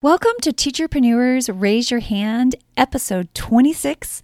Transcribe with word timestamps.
Welcome 0.00 0.34
to 0.42 0.52
Teacherpreneurs 0.52 1.50
Raise 1.52 1.90
Your 1.90 1.98
Hand, 1.98 2.54
episode 2.76 3.34
26 3.34 4.22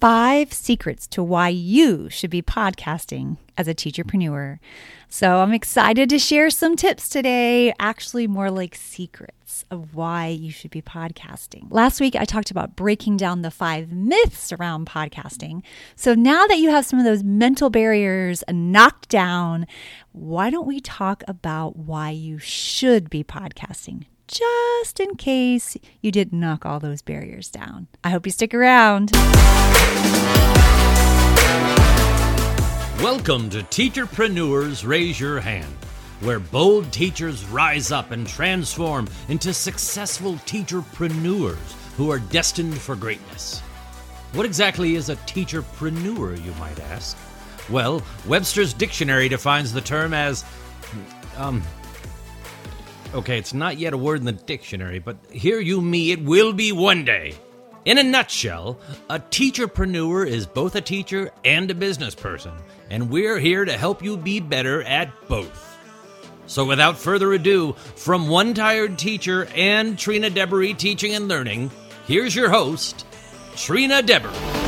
Five 0.00 0.50
Secrets 0.50 1.06
to 1.08 1.22
Why 1.22 1.48
You 1.48 2.08
Should 2.08 2.30
Be 2.30 2.40
Podcasting 2.40 3.36
as 3.58 3.68
a 3.68 3.74
Teacherpreneur. 3.74 4.58
So, 5.10 5.40
I'm 5.40 5.52
excited 5.52 6.08
to 6.08 6.18
share 6.18 6.48
some 6.48 6.74
tips 6.74 7.10
today, 7.10 7.70
actually, 7.78 8.28
more 8.28 8.50
like 8.50 8.74
secrets 8.74 9.66
of 9.70 9.94
why 9.94 10.28
you 10.28 10.50
should 10.50 10.70
be 10.70 10.80
podcasting. 10.80 11.66
Last 11.68 12.00
week, 12.00 12.16
I 12.16 12.24
talked 12.24 12.50
about 12.50 12.74
breaking 12.74 13.18
down 13.18 13.42
the 13.42 13.50
five 13.50 13.92
myths 13.92 14.52
around 14.54 14.86
podcasting. 14.86 15.62
So, 15.96 16.14
now 16.14 16.46
that 16.46 16.60
you 16.60 16.70
have 16.70 16.86
some 16.86 16.98
of 16.98 17.04
those 17.04 17.22
mental 17.22 17.68
barriers 17.68 18.42
knocked 18.48 19.10
down, 19.10 19.66
why 20.12 20.48
don't 20.48 20.66
we 20.66 20.80
talk 20.80 21.22
about 21.28 21.76
why 21.76 22.08
you 22.08 22.38
should 22.38 23.10
be 23.10 23.22
podcasting? 23.22 24.06
Just 24.30 25.00
in 25.00 25.16
case 25.16 25.76
you 26.00 26.12
didn't 26.12 26.38
knock 26.38 26.64
all 26.64 26.78
those 26.78 27.02
barriers 27.02 27.50
down. 27.50 27.88
I 28.04 28.10
hope 28.10 28.26
you 28.26 28.32
stick 28.32 28.54
around. 28.54 29.10
Welcome 33.02 33.50
to 33.50 33.62
Teacherpreneurs 33.62 34.86
Raise 34.86 35.18
Your 35.18 35.40
Hand, 35.40 35.74
where 36.20 36.38
bold 36.38 36.92
teachers 36.92 37.44
rise 37.46 37.90
up 37.90 38.12
and 38.12 38.26
transform 38.26 39.08
into 39.28 39.52
successful 39.52 40.34
teacherpreneurs 40.46 41.72
who 41.96 42.10
are 42.10 42.20
destined 42.20 42.78
for 42.78 42.94
greatness. 42.94 43.60
What 44.32 44.46
exactly 44.46 44.94
is 44.94 45.08
a 45.08 45.16
teacherpreneur, 45.16 46.44
you 46.44 46.52
might 46.52 46.78
ask? 46.78 47.18
Well, 47.68 48.02
Webster's 48.28 48.72
dictionary 48.72 49.28
defines 49.28 49.72
the 49.72 49.80
term 49.80 50.14
as 50.14 50.44
um 51.36 51.62
Okay, 53.12 53.38
it's 53.38 53.52
not 53.52 53.76
yet 53.76 53.92
a 53.92 53.98
word 53.98 54.20
in 54.20 54.24
the 54.24 54.32
dictionary, 54.32 55.00
but 55.00 55.16
hear 55.32 55.58
you 55.58 55.80
me, 55.80 56.12
it 56.12 56.22
will 56.22 56.52
be 56.52 56.70
one 56.70 57.04
day. 57.04 57.34
In 57.84 57.98
a 57.98 58.04
nutshell, 58.04 58.78
a 59.08 59.18
teacherpreneur 59.18 60.28
is 60.28 60.46
both 60.46 60.76
a 60.76 60.80
teacher 60.80 61.32
and 61.44 61.68
a 61.68 61.74
business 61.74 62.14
person, 62.14 62.52
and 62.88 63.10
we're 63.10 63.40
here 63.40 63.64
to 63.64 63.76
help 63.76 64.00
you 64.00 64.16
be 64.16 64.38
better 64.38 64.84
at 64.84 65.10
both. 65.26 65.66
So 66.46 66.64
without 66.64 66.98
further 66.98 67.32
ado, 67.32 67.72
from 67.96 68.28
one 68.28 68.54
tired 68.54 68.96
teacher 68.96 69.48
and 69.56 69.98
Trina 69.98 70.30
Deberry 70.30 70.78
Teaching 70.78 71.14
and 71.14 71.26
Learning, 71.26 71.70
here's 72.06 72.34
your 72.36 72.50
host, 72.50 73.04
Trina 73.56 74.02
Deberry. 74.02 74.59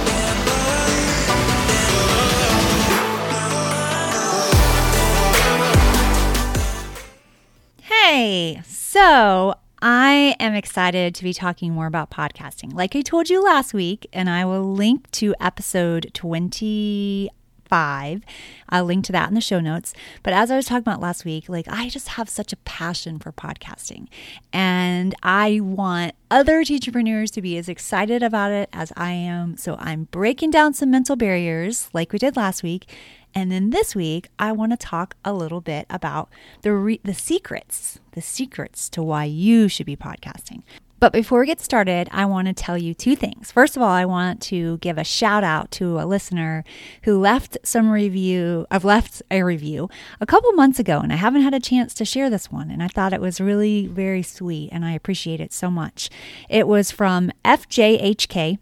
Hey, 8.25 8.63
so 8.65 9.57
I 9.83 10.37
am 10.39 10.55
excited 10.55 11.13
to 11.17 11.25
be 11.25 11.35
talking 11.35 11.73
more 11.73 11.87
about 11.87 12.09
podcasting. 12.09 12.73
Like 12.73 12.95
I 12.95 13.01
told 13.01 13.29
you 13.29 13.43
last 13.43 13.75
week, 13.75 14.07
and 14.13 14.31
I 14.31 14.45
will 14.45 14.63
link 14.63 15.11
to 15.11 15.35
episode 15.41 16.09
25. 16.15 18.21
I'll 18.69 18.85
link 18.85 19.05
to 19.07 19.13
that 19.13 19.29
in 19.29 19.35
the 19.35 19.41
show 19.41 19.59
notes. 19.59 19.93
But 20.23 20.35
as 20.35 20.53
I 20.53 20.57
was 20.57 20.67
talking 20.67 20.83
about 20.83 21.01
last 21.01 21.25
week, 21.25 21.49
like 21.49 21.67
I 21.69 21.89
just 21.89 22.11
have 22.11 22.29
such 22.29 22.53
a 22.53 22.57
passion 22.59 23.19
for 23.19 23.33
podcasting. 23.33 24.07
And 24.53 25.17
I 25.25 25.59
want 25.59 26.15
other 26.31 26.63
teacherpreneurs 26.63 27.33
to 27.33 27.43
be 27.43 27.59
as 27.59 27.69
excited 27.69 28.23
about 28.23 28.53
it 28.53 28.69
as 28.73 28.93
I 28.97 29.11
am. 29.11 29.57
So 29.57 29.75
I'm 29.81 30.05
breaking 30.13 30.53
down 30.53 30.75
some 30.75 30.93
mental 30.93 31.17
barriers 31.17 31.91
like 31.93 32.13
we 32.13 32.21
did 32.21 32.37
last 32.37 32.63
week 32.63 32.89
and 33.35 33.51
then 33.51 33.71
this 33.71 33.95
week, 33.95 34.29
I 34.39 34.53
want 34.53 34.73
to 34.73 34.77
talk 34.77 35.17
a 35.25 35.33
little 35.33 35.61
bit 35.61 35.87
about 35.89 36.29
the 36.63 36.73
re- 36.73 37.01
the 37.03 37.15
secrets, 37.15 38.01
the 38.13 38.23
secrets 38.23 38.89
to 38.91 39.03
why 39.03 39.25
you 39.25 39.69
should 39.69 39.87
be 39.87 39.97
podcasting. 39.97 40.63
But 41.03 41.13
before 41.13 41.41
we 41.41 41.47
get 41.47 41.61
started, 41.61 42.09
I 42.13 42.27
want 42.27 42.47
to 42.47 42.55
tell 42.55 42.79
you 42.79 42.95
two 42.95 43.17
things. 43.17 43.51
First 43.51 43.77
of 43.77 43.83
all, 43.83 43.89
I 43.89 44.05
want 44.05 44.41
to 44.43 44.79
give 44.79 44.99
a 44.99 45.03
shout 45.03 45.43
out 45.43 45.73
to 45.73 45.99
a 45.99 46.07
listener 46.07 46.63
who 47.03 47.19
left 47.19 47.59
some 47.65 47.91
review. 47.91 48.69
I've 48.71 48.85
left 48.85 49.21
a 49.29 49.43
review 49.43 49.91
a 50.21 50.27
couple 50.27 50.53
months 50.53 50.79
ago, 50.79 51.01
and 51.01 51.13
I 51.13 51.17
haven't 51.17 51.43
had 51.43 51.55
a 51.55 51.59
chance 51.59 51.93
to 51.95 52.05
share 52.05 52.31
this 52.31 52.53
one. 52.53 52.71
And 52.71 52.85
I 52.85 52.87
thought 52.87 53.13
it 53.13 53.21
was 53.21 53.41
really 53.41 53.89
very 53.89 54.23
sweet, 54.23 54.69
and 54.71 54.85
I 54.85 54.93
appreciate 54.93 55.41
it 55.41 55.53
so 55.53 55.73
much. 55.73 56.09
It 56.49 56.69
was 56.69 56.93
from 56.93 57.33
FJHK. 57.45 58.59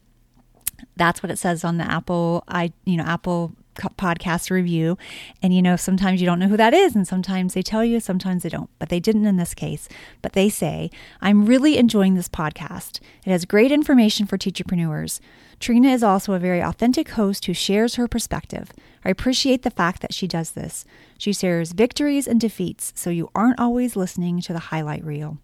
That's 0.97 1.23
what 1.23 1.31
it 1.31 1.39
says 1.39 1.63
on 1.63 1.77
the 1.77 1.85
Apple, 1.85 2.43
I 2.49 2.73
you 2.87 2.97
know 2.97 3.05
Apple 3.05 3.53
podcast 3.81 4.51
review. 4.51 4.99
And 5.43 5.55
you 5.55 5.63
know, 5.63 5.77
sometimes 5.77 6.21
you 6.21 6.27
don't 6.27 6.39
know 6.39 6.49
who 6.49 6.57
that 6.57 6.75
is, 6.75 6.95
and 6.95 7.07
sometimes 7.07 7.55
they 7.55 7.63
tell 7.63 7.85
you, 7.85 8.01
sometimes 8.01 8.43
they 8.43 8.49
don't. 8.49 8.71
But 8.79 8.89
they 8.89 9.01
didn't 9.01 9.27
in 9.27 9.37
this 9.37 9.55
case. 9.55 9.89
But 10.23 10.35
they 10.35 10.49
say, 10.49 10.91
I'm 11.21 11.47
really 11.47 11.79
enjoying 11.79 12.15
this 12.15 12.29
podcast. 12.29 13.01
It 13.25 13.31
has 13.31 13.45
great 13.45 13.73
information 13.73 14.27
for 14.27 14.39
teacherpreneurs. 14.39 15.21
Trina 15.59 15.89
is 15.91 16.03
also 16.03 16.33
a 16.33 16.39
very 16.39 16.61
authentic 16.61 17.11
host 17.11 17.45
who 17.45 17.53
shares 17.53 17.97
her 17.97 18.09
perspective. 18.09 18.71
I 19.05 19.11
appreciate 19.11 19.63
the 19.63 19.71
fact 19.71 20.01
that 20.03 20.15
she 20.15 20.27
does 20.27 20.53
this. 20.53 20.85
She 21.19 21.33
shares 21.33 21.73
victories 21.73 22.27
and 22.27 22.41
defeats, 22.41 22.93
so 22.97 23.11
you 23.11 23.31
aren't 23.35 23.61
always 23.61 23.97
listening 23.97 24.41
to 24.43 24.53
the 24.53 24.59
highlight 24.59 25.05
reel. 25.05 25.39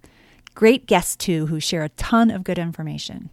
Great 0.55 0.87
guests, 0.87 1.17
too, 1.17 1.47
who 1.47 1.61
share 1.61 1.85
a 1.85 1.91
ton 1.91 2.31
of 2.31 2.45
good 2.45 2.59
information. 2.59 3.29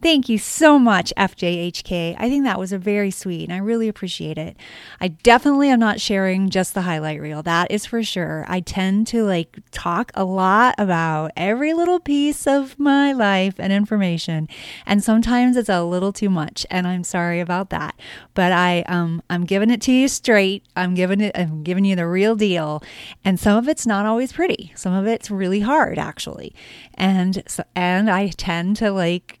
Thank 0.00 0.28
you 0.28 0.38
so 0.38 0.78
much, 0.78 1.12
FJHK. 1.16 2.14
I 2.16 2.28
think 2.28 2.44
that 2.44 2.60
was 2.60 2.72
a 2.72 2.78
very 2.78 3.10
sweet 3.10 3.48
and 3.48 3.52
I 3.52 3.56
really 3.56 3.88
appreciate 3.88 4.38
it. 4.38 4.56
I 5.00 5.08
definitely 5.08 5.70
am 5.70 5.80
not 5.80 6.00
sharing 6.00 6.50
just 6.50 6.72
the 6.74 6.82
highlight 6.82 7.20
reel. 7.20 7.42
That 7.42 7.68
is 7.72 7.84
for 7.84 8.04
sure. 8.04 8.44
I 8.48 8.60
tend 8.60 9.08
to 9.08 9.24
like 9.24 9.58
talk 9.72 10.12
a 10.14 10.24
lot 10.24 10.76
about 10.78 11.32
every 11.36 11.72
little 11.72 11.98
piece 11.98 12.46
of 12.46 12.78
my 12.78 13.12
life 13.12 13.54
and 13.58 13.72
information. 13.72 14.48
And 14.86 15.02
sometimes 15.02 15.56
it's 15.56 15.68
a 15.68 15.82
little 15.82 16.12
too 16.12 16.30
much. 16.30 16.64
And 16.70 16.86
I'm 16.86 17.02
sorry 17.02 17.40
about 17.40 17.70
that. 17.70 17.98
But 18.34 18.52
I 18.52 18.82
um 18.82 19.20
I'm 19.28 19.44
giving 19.44 19.70
it 19.70 19.82
to 19.82 19.92
you 19.92 20.06
straight. 20.06 20.64
I'm 20.76 20.94
giving 20.94 21.20
it 21.20 21.32
I'm 21.34 21.64
giving 21.64 21.84
you 21.84 21.96
the 21.96 22.06
real 22.06 22.36
deal. 22.36 22.84
And 23.24 23.40
some 23.40 23.58
of 23.58 23.66
it's 23.68 23.84
not 23.84 24.06
always 24.06 24.32
pretty. 24.32 24.72
Some 24.76 24.92
of 24.92 25.08
it's 25.08 25.28
really 25.28 25.60
hard 25.60 25.98
actually. 25.98 26.54
And 26.94 27.42
so 27.48 27.64
and 27.74 28.08
I 28.08 28.28
tend 28.28 28.76
to 28.76 28.92
like 28.92 29.40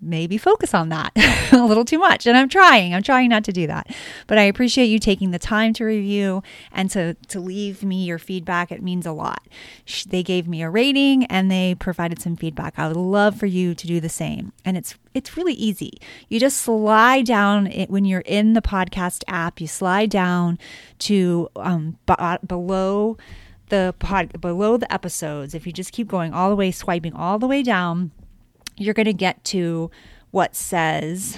maybe 0.00 0.38
focus 0.38 0.74
on 0.74 0.88
that 0.88 1.12
a 1.52 1.64
little 1.64 1.84
too 1.84 1.98
much. 1.98 2.26
And 2.26 2.36
I'm 2.36 2.48
trying. 2.48 2.94
I'm 2.94 3.02
trying 3.02 3.28
not 3.28 3.44
to 3.44 3.52
do 3.52 3.66
that. 3.66 3.94
But 4.26 4.38
I 4.38 4.42
appreciate 4.42 4.86
you 4.86 4.98
taking 4.98 5.30
the 5.30 5.38
time 5.38 5.72
to 5.74 5.84
review 5.84 6.42
and 6.72 6.90
to 6.90 7.14
to 7.28 7.40
leave 7.40 7.82
me 7.82 8.04
your 8.04 8.18
feedback. 8.18 8.72
It 8.72 8.82
means 8.82 9.06
a 9.06 9.12
lot. 9.12 9.46
They 10.08 10.22
gave 10.22 10.48
me 10.48 10.62
a 10.62 10.70
rating 10.70 11.24
and 11.26 11.50
they 11.50 11.74
provided 11.74 12.20
some 12.20 12.36
feedback. 12.36 12.78
I 12.78 12.88
would 12.88 12.96
love 12.96 13.38
for 13.38 13.46
you 13.46 13.74
to 13.74 13.86
do 13.86 14.00
the 14.00 14.08
same. 14.08 14.52
And 14.64 14.76
it's 14.76 14.94
it's 15.14 15.36
really 15.36 15.54
easy. 15.54 15.92
You 16.28 16.38
just 16.38 16.58
slide 16.58 17.26
down 17.26 17.66
it 17.66 17.90
when 17.90 18.04
you're 18.04 18.20
in 18.20 18.52
the 18.52 18.62
podcast 18.62 19.22
app. 19.26 19.60
You 19.60 19.66
slide 19.66 20.10
down 20.10 20.58
to 21.00 21.48
um, 21.56 21.98
b- 22.06 22.14
below 22.46 23.16
the 23.68 23.94
pod 23.98 24.40
below 24.40 24.76
the 24.76 24.92
episodes. 24.92 25.54
If 25.54 25.66
you 25.66 25.72
just 25.72 25.92
keep 25.92 26.08
going 26.08 26.32
all 26.32 26.50
the 26.50 26.56
way, 26.56 26.70
swiping 26.70 27.14
all 27.14 27.38
the 27.38 27.46
way 27.46 27.62
down 27.62 28.12
you're 28.80 28.94
going 28.94 29.06
to 29.06 29.12
get 29.12 29.44
to 29.44 29.90
what 30.30 30.56
says, 30.56 31.36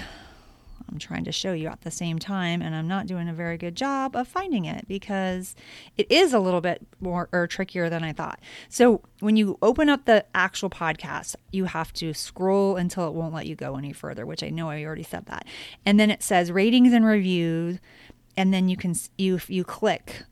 I'm 0.89 0.97
trying 0.97 1.25
to 1.25 1.31
show 1.31 1.51
you 1.51 1.67
at 1.67 1.81
the 1.81 1.91
same 1.91 2.19
time, 2.19 2.61
and 2.61 2.73
I'm 2.73 2.87
not 2.87 3.05
doing 3.05 3.27
a 3.27 3.33
very 3.33 3.57
good 3.57 3.75
job 3.75 4.15
of 4.15 4.27
finding 4.27 4.63
it 4.63 4.87
because 4.87 5.55
it 5.97 6.09
is 6.09 6.33
a 6.33 6.39
little 6.39 6.61
bit 6.61 6.85
more 7.01 7.27
or 7.33 7.45
trickier 7.47 7.89
than 7.89 8.03
I 8.03 8.13
thought. 8.13 8.39
So 8.69 9.01
when 9.19 9.35
you 9.35 9.57
open 9.61 9.89
up 9.89 10.05
the 10.05 10.25
actual 10.33 10.69
podcast, 10.69 11.35
you 11.51 11.65
have 11.65 11.91
to 11.93 12.13
scroll 12.13 12.77
until 12.77 13.07
it 13.07 13.13
won't 13.13 13.33
let 13.33 13.45
you 13.45 13.55
go 13.55 13.75
any 13.75 13.91
further, 13.91 14.25
which 14.25 14.41
I 14.43 14.49
know 14.49 14.69
I 14.69 14.83
already 14.83 15.03
said 15.03 15.25
that. 15.25 15.45
And 15.85 15.99
then 15.99 16.09
it 16.09 16.23
says 16.23 16.51
ratings 16.51 16.93
and 16.93 17.05
reviews, 17.05 17.79
and 18.37 18.53
then 18.53 18.69
you 18.69 18.77
can 18.77 18.95
you 19.17 19.39
you 19.47 19.63
click 19.63 20.23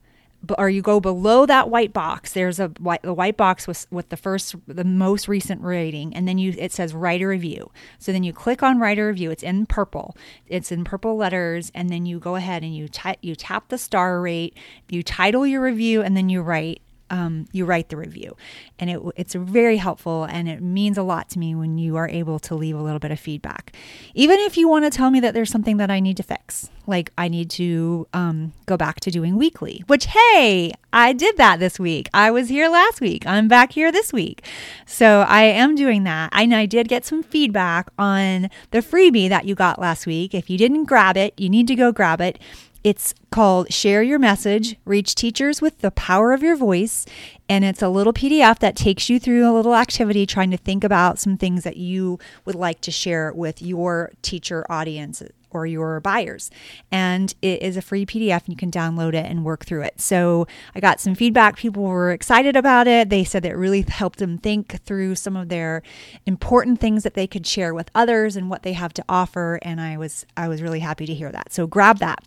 or 0.57 0.69
you 0.69 0.81
go 0.81 0.99
below 0.99 1.45
that 1.45 1.69
white 1.69 1.93
box 1.93 2.33
there's 2.33 2.59
a 2.59 2.67
white 2.79 3.01
the 3.03 3.13
white 3.13 3.37
box 3.37 3.67
with 3.67 3.85
with 3.91 4.09
the 4.09 4.17
first 4.17 4.55
the 4.67 4.83
most 4.83 5.27
recent 5.27 5.61
rating 5.61 6.13
and 6.15 6.27
then 6.27 6.37
you 6.37 6.53
it 6.57 6.71
says 6.71 6.93
write 6.93 7.21
a 7.21 7.27
review. 7.27 7.71
So 7.99 8.11
then 8.11 8.23
you 8.23 8.33
click 8.33 8.63
on 8.63 8.79
write 8.79 8.99
a 8.99 9.03
review 9.03 9.31
it's 9.31 9.43
in 9.43 9.65
purple 9.65 10.15
it's 10.47 10.71
in 10.71 10.83
purple 10.83 11.15
letters 11.15 11.71
and 11.75 11.89
then 11.89 12.05
you 12.05 12.19
go 12.19 12.35
ahead 12.35 12.63
and 12.63 12.75
you 12.75 12.87
t- 12.87 13.17
you 13.21 13.35
tap 13.35 13.69
the 13.69 13.77
star 13.77 14.19
rate 14.21 14.57
you 14.89 15.03
title 15.03 15.45
your 15.45 15.61
review 15.61 16.01
and 16.01 16.17
then 16.17 16.29
you 16.29 16.41
write 16.41 16.81
um, 17.11 17.45
you 17.51 17.65
write 17.65 17.89
the 17.89 17.97
review. 17.97 18.35
And 18.79 18.89
it, 18.89 18.99
it's 19.15 19.35
very 19.35 19.77
helpful 19.77 20.23
and 20.23 20.49
it 20.49 20.61
means 20.61 20.97
a 20.97 21.03
lot 21.03 21.29
to 21.31 21.39
me 21.39 21.53
when 21.53 21.77
you 21.77 21.97
are 21.97 22.09
able 22.09 22.39
to 22.39 22.55
leave 22.55 22.75
a 22.75 22.81
little 22.81 22.99
bit 22.99 23.11
of 23.11 23.19
feedback. 23.19 23.75
Even 24.15 24.39
if 24.39 24.57
you 24.57 24.67
want 24.67 24.85
to 24.85 24.89
tell 24.89 25.11
me 25.11 25.19
that 25.19 25.33
there's 25.33 25.51
something 25.51 25.77
that 25.77 25.91
I 25.91 25.99
need 25.99 26.17
to 26.17 26.23
fix, 26.23 26.71
like 26.87 27.11
I 27.17 27.27
need 27.27 27.49
to 27.51 28.07
um, 28.13 28.53
go 28.65 28.77
back 28.77 29.01
to 29.01 29.11
doing 29.11 29.37
weekly, 29.37 29.83
which, 29.87 30.05
hey, 30.05 30.73
I 30.93 31.13
did 31.13 31.37
that 31.37 31.59
this 31.59 31.79
week. 31.79 32.09
I 32.13 32.31
was 32.31 32.49
here 32.49 32.69
last 32.69 33.01
week. 33.01 33.27
I'm 33.27 33.47
back 33.47 33.73
here 33.73 33.91
this 33.91 34.11
week. 34.11 34.45
So 34.85 35.21
I 35.27 35.43
am 35.43 35.75
doing 35.75 36.05
that. 36.05 36.29
And 36.33 36.55
I 36.55 36.65
did 36.65 36.87
get 36.87 37.05
some 37.05 37.23
feedback 37.23 37.89
on 37.99 38.49
the 38.71 38.79
freebie 38.79 39.29
that 39.29 39.45
you 39.45 39.53
got 39.53 39.79
last 39.79 40.07
week. 40.07 40.33
If 40.33 40.49
you 40.49 40.57
didn't 40.57 40.85
grab 40.85 41.17
it, 41.17 41.33
you 41.37 41.49
need 41.49 41.67
to 41.67 41.75
go 41.75 41.91
grab 41.91 42.21
it 42.21 42.39
It's 42.83 43.13
called 43.29 43.71
Share 43.71 44.01
Your 44.01 44.17
Message 44.17 44.75
Reach 44.85 45.13
Teachers 45.13 45.61
with 45.61 45.79
the 45.79 45.91
Power 45.91 46.33
of 46.33 46.41
Your 46.41 46.55
Voice. 46.55 47.05
And 47.47 47.63
it's 47.63 47.83
a 47.83 47.89
little 47.89 48.13
PDF 48.13 48.57
that 48.59 48.75
takes 48.75 49.07
you 49.07 49.19
through 49.19 49.47
a 49.47 49.53
little 49.53 49.75
activity 49.75 50.25
trying 50.25 50.49
to 50.49 50.57
think 50.57 50.83
about 50.83 51.19
some 51.19 51.37
things 51.37 51.63
that 51.63 51.77
you 51.77 52.17
would 52.43 52.55
like 52.55 52.81
to 52.81 52.91
share 52.91 53.31
with 53.33 53.61
your 53.61 54.11
teacher 54.23 54.65
audience 54.67 55.21
or 55.51 55.67
your 55.67 55.99
buyers. 55.99 56.49
And 56.91 57.35
it 57.43 57.61
is 57.61 57.77
a 57.77 57.83
free 57.83 58.05
PDF 58.05 58.45
and 58.45 58.49
you 58.49 58.55
can 58.55 58.71
download 58.71 59.13
it 59.13 59.29
and 59.29 59.45
work 59.45 59.65
through 59.65 59.83
it. 59.83 60.01
So 60.01 60.47
I 60.73 60.79
got 60.79 60.99
some 60.99 61.13
feedback. 61.13 61.57
People 61.57 61.83
were 61.83 62.11
excited 62.11 62.55
about 62.55 62.87
it. 62.87 63.09
They 63.09 63.23
said 63.23 63.43
that 63.43 63.51
it 63.51 63.57
really 63.57 63.83
helped 63.83 64.17
them 64.17 64.39
think 64.39 64.81
through 64.85 65.15
some 65.15 65.35
of 65.35 65.49
their 65.49 65.83
important 66.25 66.79
things 66.79 67.03
that 67.03 67.13
they 67.13 67.27
could 67.27 67.45
share 67.45 67.75
with 67.75 67.91
others 67.93 68.35
and 68.35 68.49
what 68.49 68.63
they 68.63 68.73
have 68.73 68.93
to 68.93 69.05
offer. 69.07 69.59
And 69.61 69.79
I 69.79 69.97
was 69.97 70.25
I 70.35 70.47
was 70.47 70.63
really 70.63 70.79
happy 70.79 71.05
to 71.05 71.13
hear 71.13 71.31
that. 71.31 71.53
So 71.53 71.67
grab 71.67 71.99
that. 71.99 72.23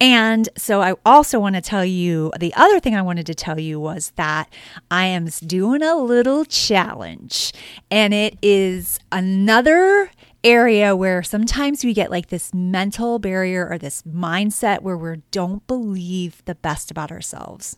And 0.00 0.48
so 0.56 0.80
I 0.80 0.94
also 1.04 1.38
want 1.38 1.54
to 1.56 1.60
tell 1.60 1.84
you 1.84 2.32
the 2.38 2.54
other 2.54 2.80
thing 2.80 2.94
I 2.94 3.02
wanted 3.02 3.26
to 3.26 3.34
tell 3.34 3.58
you 3.58 3.78
was 3.80 4.12
that 4.16 4.52
I 4.90 5.06
am 5.06 5.26
doing 5.26 5.82
a 5.82 5.96
little 5.96 6.44
challenge 6.44 7.52
and 7.90 8.12
it 8.12 8.36
is 8.42 8.98
another 9.10 10.10
area 10.44 10.96
where 10.96 11.22
sometimes 11.22 11.84
we 11.84 11.94
get 11.94 12.10
like 12.10 12.28
this 12.28 12.52
mental 12.52 13.18
barrier 13.18 13.68
or 13.68 13.78
this 13.78 14.02
mindset 14.02 14.82
where 14.82 14.96
we 14.96 15.22
don't 15.30 15.66
believe 15.66 16.44
the 16.44 16.54
best 16.54 16.90
about 16.90 17.12
ourselves. 17.12 17.76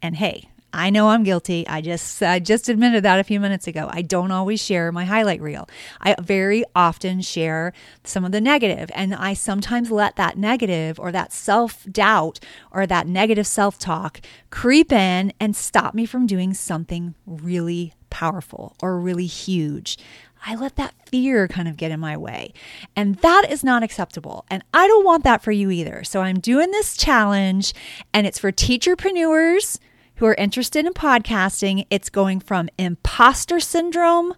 And 0.00 0.16
hey, 0.16 0.48
I 0.72 0.90
know 0.90 1.08
I'm 1.08 1.22
guilty. 1.22 1.66
I 1.68 1.80
just 1.80 2.22
I 2.22 2.38
just 2.38 2.68
admitted 2.68 3.02
that 3.04 3.20
a 3.20 3.24
few 3.24 3.38
minutes 3.40 3.66
ago. 3.66 3.88
I 3.90 4.02
don't 4.02 4.30
always 4.30 4.62
share 4.62 4.90
my 4.90 5.04
highlight 5.04 5.40
reel. 5.40 5.68
I 6.00 6.16
very 6.20 6.64
often 6.74 7.20
share 7.20 7.72
some 8.04 8.24
of 8.24 8.32
the 8.32 8.40
negative 8.40 8.90
and 8.94 9.14
I 9.14 9.34
sometimes 9.34 9.90
let 9.90 10.16
that 10.16 10.38
negative 10.38 10.98
or 10.98 11.12
that 11.12 11.32
self-doubt 11.32 12.40
or 12.70 12.86
that 12.86 13.06
negative 13.06 13.46
self-talk 13.46 14.20
creep 14.50 14.92
in 14.92 15.32
and 15.38 15.54
stop 15.54 15.94
me 15.94 16.06
from 16.06 16.26
doing 16.26 16.54
something 16.54 17.14
really 17.26 17.92
powerful 18.08 18.76
or 18.80 18.98
really 18.98 19.26
huge. 19.26 19.98
I 20.44 20.56
let 20.56 20.76
that 20.76 20.94
fear 21.06 21.46
kind 21.46 21.68
of 21.68 21.76
get 21.76 21.92
in 21.92 22.00
my 22.00 22.16
way. 22.16 22.52
And 22.96 23.14
that 23.16 23.46
is 23.48 23.62
not 23.62 23.84
acceptable. 23.84 24.44
And 24.50 24.64
I 24.74 24.88
don't 24.88 25.04
want 25.04 25.22
that 25.24 25.42
for 25.42 25.52
you 25.52 25.70
either. 25.70 26.02
So 26.02 26.20
I'm 26.20 26.40
doing 26.40 26.72
this 26.72 26.96
challenge, 26.96 27.72
and 28.12 28.26
it's 28.26 28.40
for 28.40 28.50
teacherpreneurs 28.50 29.78
who 30.22 30.28
are 30.28 30.34
interested 30.34 30.86
in 30.86 30.92
podcasting. 30.92 31.84
It's 31.90 32.08
going 32.08 32.38
from 32.38 32.68
imposter 32.78 33.58
syndrome 33.58 34.34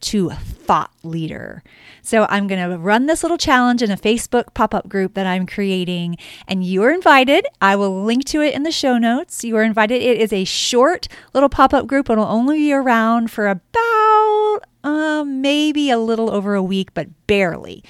to 0.00 0.30
thought 0.30 0.90
leader. 1.04 1.62
So 2.02 2.26
I'm 2.28 2.48
going 2.48 2.68
to 2.68 2.76
run 2.76 3.06
this 3.06 3.22
little 3.22 3.38
challenge 3.38 3.80
in 3.80 3.92
a 3.92 3.96
Facebook 3.96 4.54
pop 4.54 4.74
up 4.74 4.88
group 4.88 5.14
that 5.14 5.28
I'm 5.28 5.46
creating, 5.46 6.16
and 6.48 6.64
you 6.64 6.82
are 6.82 6.90
invited. 6.90 7.46
I 7.62 7.76
will 7.76 8.02
link 8.02 8.24
to 8.24 8.40
it 8.40 8.54
in 8.54 8.64
the 8.64 8.72
show 8.72 8.98
notes. 8.98 9.44
You 9.44 9.54
are 9.54 9.62
invited. 9.62 10.02
It 10.02 10.20
is 10.20 10.32
a 10.32 10.42
short 10.42 11.06
little 11.32 11.48
pop 11.48 11.72
up 11.72 11.86
group. 11.86 12.10
It'll 12.10 12.24
only 12.24 12.58
be 12.58 12.72
around 12.72 13.30
for 13.30 13.46
about 13.46 14.60
uh, 14.82 15.22
maybe 15.24 15.90
a 15.90 15.98
little 15.98 16.30
over 16.30 16.56
a 16.56 16.62
week, 16.62 16.92
but 16.92 17.06
barely. 17.28 17.84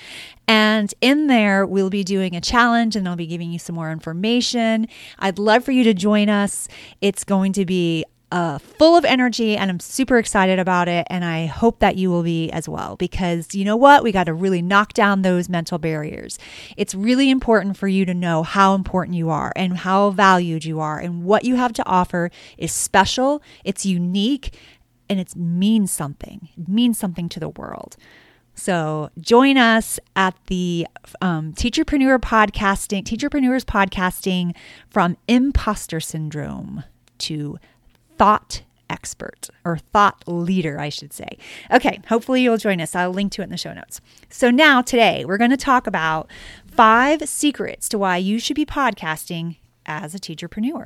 And 0.50 0.92
in 1.00 1.28
there, 1.28 1.64
we'll 1.64 1.90
be 1.90 2.02
doing 2.02 2.34
a 2.34 2.40
challenge 2.40 2.96
and 2.96 3.08
I'll 3.08 3.14
be 3.14 3.28
giving 3.28 3.52
you 3.52 3.60
some 3.60 3.76
more 3.76 3.92
information. 3.92 4.88
I'd 5.20 5.38
love 5.38 5.64
for 5.64 5.70
you 5.70 5.84
to 5.84 5.94
join 5.94 6.28
us. 6.28 6.66
It's 7.00 7.22
going 7.22 7.52
to 7.52 7.64
be 7.64 8.04
uh, 8.32 8.58
full 8.58 8.96
of 8.96 9.04
energy 9.04 9.56
and 9.56 9.70
I'm 9.70 9.78
super 9.78 10.18
excited 10.18 10.58
about 10.58 10.88
it. 10.88 11.06
And 11.08 11.24
I 11.24 11.46
hope 11.46 11.78
that 11.78 11.94
you 11.94 12.10
will 12.10 12.24
be 12.24 12.50
as 12.50 12.68
well 12.68 12.96
because 12.96 13.54
you 13.54 13.64
know 13.64 13.76
what? 13.76 14.02
We 14.02 14.10
got 14.10 14.24
to 14.24 14.34
really 14.34 14.60
knock 14.60 14.92
down 14.92 15.22
those 15.22 15.48
mental 15.48 15.78
barriers. 15.78 16.36
It's 16.76 16.96
really 16.96 17.30
important 17.30 17.76
for 17.76 17.86
you 17.86 18.04
to 18.06 18.12
know 18.12 18.42
how 18.42 18.74
important 18.74 19.16
you 19.16 19.30
are 19.30 19.52
and 19.54 19.78
how 19.78 20.10
valued 20.10 20.64
you 20.64 20.80
are 20.80 20.98
and 20.98 21.22
what 21.22 21.44
you 21.44 21.54
have 21.54 21.74
to 21.74 21.86
offer 21.86 22.28
is 22.58 22.72
special, 22.72 23.40
it's 23.62 23.86
unique, 23.86 24.58
and 25.08 25.20
it 25.20 25.36
means 25.36 25.92
something. 25.92 26.48
It 26.58 26.66
means 26.66 26.98
something 26.98 27.28
to 27.28 27.38
the 27.38 27.50
world. 27.50 27.96
So 28.60 29.08
join 29.18 29.56
us 29.56 29.98
at 30.14 30.36
the 30.48 30.86
um, 31.22 31.54
Teacherpreneur 31.54 32.18
podcasting, 32.18 33.04
Teacherpreneurs 33.04 33.64
podcasting 33.64 34.54
from 34.90 35.16
imposter 35.26 35.98
syndrome 35.98 36.84
to 37.20 37.58
thought 38.18 38.60
expert 38.90 39.48
or 39.64 39.78
thought 39.78 40.22
leader, 40.26 40.78
I 40.78 40.90
should 40.90 41.14
say. 41.14 41.38
Okay, 41.70 42.00
hopefully 42.10 42.42
you'll 42.42 42.58
join 42.58 42.82
us. 42.82 42.94
I'll 42.94 43.12
link 43.12 43.32
to 43.32 43.40
it 43.40 43.44
in 43.44 43.50
the 43.50 43.56
show 43.56 43.72
notes. 43.72 44.02
So 44.28 44.50
now 44.50 44.82
today 44.82 45.24
we're 45.24 45.38
going 45.38 45.52
to 45.52 45.56
talk 45.56 45.86
about 45.86 46.28
five 46.66 47.26
secrets 47.26 47.88
to 47.88 47.98
why 47.98 48.18
you 48.18 48.38
should 48.38 48.56
be 48.56 48.66
podcasting 48.66 49.56
as 49.86 50.14
a 50.14 50.18
teacherpreneur. 50.18 50.84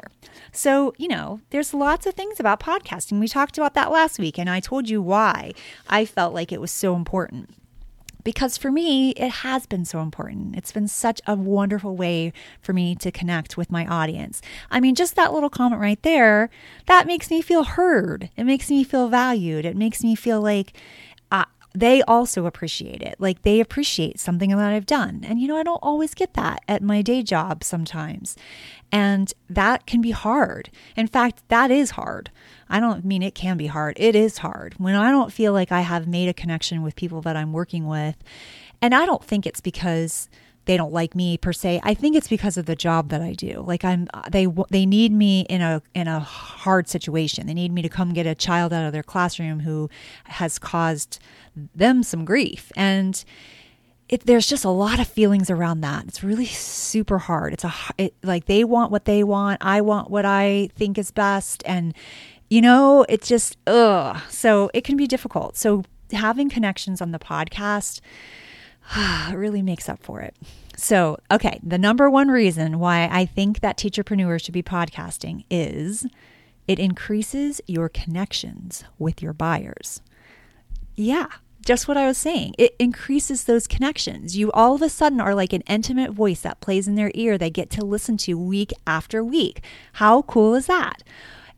So, 0.52 0.94
you 0.96 1.08
know, 1.08 1.40
there's 1.50 1.74
lots 1.74 2.06
of 2.06 2.14
things 2.14 2.38
about 2.38 2.60
podcasting. 2.60 3.18
We 3.18 3.26
talked 3.26 3.58
about 3.58 3.74
that 3.74 3.90
last 3.90 4.20
week, 4.20 4.38
and 4.38 4.48
I 4.48 4.60
told 4.60 4.88
you 4.88 5.02
why 5.02 5.54
I 5.88 6.04
felt 6.04 6.34
like 6.34 6.52
it 6.52 6.60
was 6.60 6.70
so 6.70 6.94
important. 6.94 7.50
Because 8.24 8.56
for 8.56 8.72
me, 8.72 9.10
it 9.10 9.30
has 9.30 9.66
been 9.66 9.84
so 9.84 10.00
important. 10.00 10.56
It's 10.56 10.72
been 10.72 10.88
such 10.88 11.20
a 11.26 11.36
wonderful 11.36 11.94
way 11.94 12.32
for 12.60 12.72
me 12.72 12.94
to 12.96 13.12
connect 13.12 13.56
with 13.56 13.70
my 13.70 13.86
audience. 13.86 14.40
I 14.70 14.80
mean, 14.80 14.94
just 14.94 15.14
that 15.16 15.32
little 15.32 15.50
comment 15.50 15.80
right 15.80 16.02
there, 16.02 16.50
that 16.86 17.06
makes 17.06 17.30
me 17.30 17.42
feel 17.42 17.64
heard. 17.64 18.30
It 18.36 18.44
makes 18.44 18.70
me 18.70 18.82
feel 18.82 19.08
valued. 19.08 19.66
It 19.66 19.76
makes 19.76 20.02
me 20.02 20.14
feel 20.14 20.40
like 20.40 20.72
uh, 21.30 21.44
they 21.74 22.02
also 22.02 22.46
appreciate 22.46 23.02
it. 23.02 23.16
Like 23.18 23.42
they 23.42 23.60
appreciate 23.60 24.18
something 24.18 24.50
that 24.50 24.58
I've 24.72 24.86
done. 24.86 25.24
And 25.24 25.38
you 25.40 25.46
know, 25.46 25.56
I 25.56 25.62
don't 25.62 25.82
always 25.82 26.14
get 26.14 26.34
that 26.34 26.62
at 26.66 26.82
my 26.82 27.02
day 27.02 27.22
job 27.22 27.62
sometimes. 27.62 28.36
And 28.94 29.34
that 29.50 29.86
can 29.86 30.00
be 30.00 30.12
hard. 30.12 30.70
In 30.96 31.08
fact, 31.08 31.42
that 31.48 31.72
is 31.72 31.90
hard. 31.90 32.30
I 32.68 32.78
don't 32.78 33.04
mean 33.04 33.24
it 33.24 33.34
can 33.34 33.56
be 33.56 33.66
hard. 33.66 33.96
It 33.98 34.14
is 34.14 34.38
hard. 34.38 34.74
When 34.78 34.94
I 34.94 35.10
don't 35.10 35.32
feel 35.32 35.52
like 35.52 35.72
I 35.72 35.80
have 35.80 36.06
made 36.06 36.28
a 36.28 36.32
connection 36.32 36.80
with 36.80 36.94
people 36.94 37.20
that 37.22 37.36
I'm 37.36 37.52
working 37.52 37.88
with. 37.88 38.14
And 38.80 38.94
I 38.94 39.04
don't 39.04 39.24
think 39.24 39.46
it's 39.46 39.60
because 39.60 40.28
they 40.66 40.76
don't 40.76 40.92
like 40.92 41.16
me 41.16 41.36
per 41.36 41.52
se. 41.52 41.80
I 41.82 41.94
think 41.94 42.14
it's 42.14 42.28
because 42.28 42.56
of 42.56 42.66
the 42.66 42.76
job 42.76 43.08
that 43.08 43.20
I 43.20 43.32
do. 43.32 43.64
Like 43.66 43.84
I'm 43.84 44.06
they 44.30 44.46
they 44.70 44.86
need 44.86 45.10
me 45.10 45.40
in 45.48 45.60
a 45.60 45.82
in 45.94 46.06
a 46.06 46.20
hard 46.20 46.86
situation. 46.88 47.48
They 47.48 47.54
need 47.54 47.72
me 47.72 47.82
to 47.82 47.88
come 47.88 48.12
get 48.12 48.28
a 48.28 48.34
child 48.36 48.72
out 48.72 48.86
of 48.86 48.92
their 48.92 49.02
classroom 49.02 49.58
who 49.58 49.90
has 50.26 50.56
caused 50.60 51.18
them 51.74 52.04
some 52.04 52.24
grief. 52.24 52.70
And 52.76 53.24
it, 54.08 54.26
there's 54.26 54.46
just 54.46 54.64
a 54.64 54.70
lot 54.70 55.00
of 55.00 55.08
feelings 55.08 55.50
around 55.50 55.80
that. 55.80 56.04
It's 56.06 56.22
really 56.22 56.46
super 56.46 57.18
hard. 57.18 57.52
It's 57.54 57.64
a 57.64 57.74
it, 57.96 58.14
like 58.22 58.46
they 58.46 58.64
want 58.64 58.90
what 58.90 59.06
they 59.06 59.24
want, 59.24 59.58
I 59.64 59.80
want 59.80 60.10
what 60.10 60.24
I 60.24 60.70
think 60.76 60.98
is 60.98 61.10
best 61.10 61.62
and 61.66 61.94
you 62.50 62.60
know, 62.60 63.06
it's 63.08 63.26
just 63.26 63.56
ugh. 63.66 64.18
So 64.28 64.70
it 64.74 64.84
can 64.84 64.96
be 64.96 65.06
difficult. 65.06 65.56
So 65.56 65.84
having 66.12 66.48
connections 66.48 67.00
on 67.00 67.10
the 67.10 67.18
podcast 67.18 68.00
really 69.32 69.62
makes 69.62 69.88
up 69.88 70.02
for 70.02 70.20
it. 70.20 70.36
So, 70.76 71.18
okay, 71.30 71.60
the 71.62 71.78
number 71.78 72.10
one 72.10 72.28
reason 72.28 72.78
why 72.78 73.08
I 73.10 73.26
think 73.26 73.60
that 73.60 73.78
teacherpreneurs 73.78 74.44
should 74.44 74.54
be 74.54 74.62
podcasting 74.62 75.44
is 75.48 76.06
it 76.66 76.78
increases 76.78 77.60
your 77.66 77.88
connections 77.88 78.84
with 78.98 79.22
your 79.22 79.32
buyers. 79.32 80.02
Yeah, 80.96 81.26
just 81.64 81.88
what 81.88 81.96
I 81.96 82.06
was 82.06 82.18
saying. 82.18 82.54
It 82.58 82.76
increases 82.78 83.44
those 83.44 83.66
connections. 83.66 84.36
You 84.36 84.52
all 84.52 84.74
of 84.74 84.82
a 84.82 84.88
sudden 84.88 85.20
are 85.20 85.34
like 85.34 85.52
an 85.52 85.62
intimate 85.62 86.12
voice 86.12 86.40
that 86.42 86.60
plays 86.60 86.86
in 86.86 86.94
their 86.94 87.10
ear 87.14 87.38
they 87.38 87.50
get 87.50 87.70
to 87.70 87.84
listen 87.84 88.16
to 88.18 88.34
week 88.34 88.72
after 88.86 89.24
week. 89.24 89.62
How 89.94 90.22
cool 90.22 90.54
is 90.54 90.66
that? 90.66 91.02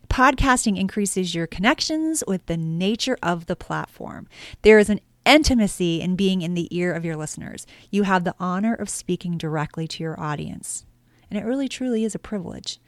Podcasting 0.09 0.79
increases 0.79 1.35
your 1.35 1.47
connections 1.47 2.23
with 2.27 2.47
the 2.47 2.57
nature 2.57 3.19
of 3.23 3.47
the 3.47 3.57
platform. 3.57 4.29
There 4.63 4.79
is 4.79 4.89
an 4.89 5.01
intimacy 5.25 6.01
in 6.01 6.17
being 6.17 6.43
in 6.43 6.55
the 6.55 6.75
ear 6.77 6.93
of 6.93 7.05
your 7.05 7.17
listeners. 7.17 7.67
You 7.91 8.05
have 8.05 8.25
the 8.25 8.37
honor 8.39 8.75
of 8.75 8.89
speaking 8.89 9.37
directly 9.37 9.89
to 9.89 10.03
your 10.03 10.19
audience. 10.19 10.87
And 11.29 11.39
it 11.39 11.45
really 11.45 11.69
truly 11.69 12.05
is 12.05 12.15
a 12.15 12.21
privilege. 12.21 12.79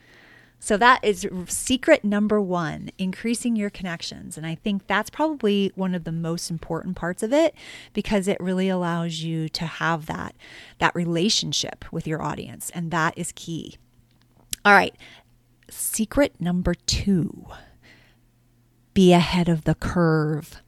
So 0.61 0.77
that 0.77 1.05
is 1.05 1.27
secret 1.47 2.05
number 2.05 2.41
one, 2.41 2.91
increasing 2.99 3.55
your 3.55 3.71
connections. 3.71 4.37
And 4.37 4.47
I 4.47 4.57
think 4.57 4.87
that's 4.87 5.09
probably 5.09 5.73
one 5.77 5.95
of 5.95 6.05
the 6.05 6.13
most 6.13 6.51
important 6.51 6.97
parts 6.97 7.23
of 7.23 7.33
it 7.33 7.55
because 7.93 8.27
it 8.27 8.39
really 8.41 8.69
allows 8.69 9.21
you 9.21 9.49
to 9.51 9.67
have 9.67 10.07
that, 10.07 10.35
that 10.79 10.95
relationship 10.95 11.85
with 11.93 12.07
your 12.07 12.23
audience. 12.23 12.71
And 12.71 12.91
that 12.91 13.17
is 13.17 13.33
key. 13.33 13.77
All 14.65 14.73
right. 14.73 14.95
Secret 15.71 16.41
number 16.41 16.75
two 16.75 17.47
be 18.95 19.13
ahead 19.13 19.49
of 19.49 19.63
the 19.63 19.77
curve. 19.77 20.61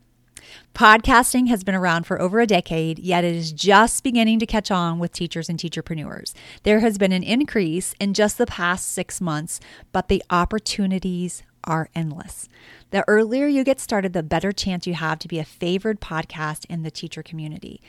Podcasting 0.75 1.49
has 1.49 1.65
been 1.65 1.75
around 1.75 2.05
for 2.07 2.21
over 2.21 2.41
a 2.41 2.47
decade, 2.47 2.99
yet 2.99 3.25
it 3.25 3.35
is 3.35 3.53
just 3.53 4.03
beginning 4.03 4.39
to 4.39 4.47
catch 4.47 4.71
on 4.71 4.99
with 4.99 5.13
teachers 5.13 5.49
and 5.49 5.59
teacherpreneurs. 5.59 6.33
There 6.63 6.81
has 6.81 6.99
been 6.99 7.13
an 7.13 7.23
increase 7.23 7.95
in 8.01 8.15
just 8.15 8.39
the 8.39 8.47
past 8.47 8.89
six 8.89 9.21
months, 9.21 9.61
but 9.93 10.09
the 10.09 10.23
opportunities 10.31 11.43
are 11.65 11.89
endless. 11.95 12.49
The 12.91 13.05
earlier 13.07 13.47
you 13.47 13.63
get 13.63 13.79
started, 13.79 14.13
the 14.13 14.23
better 14.23 14.51
chance 14.51 14.85
you 14.85 14.95
have 14.95 15.21
to 15.21 15.29
be 15.29 15.39
a 15.39 15.45
favored 15.45 16.01
podcast 16.01 16.67
in 16.69 16.83
the 16.83 16.91
teacher 16.91 17.23
community. 17.23 17.81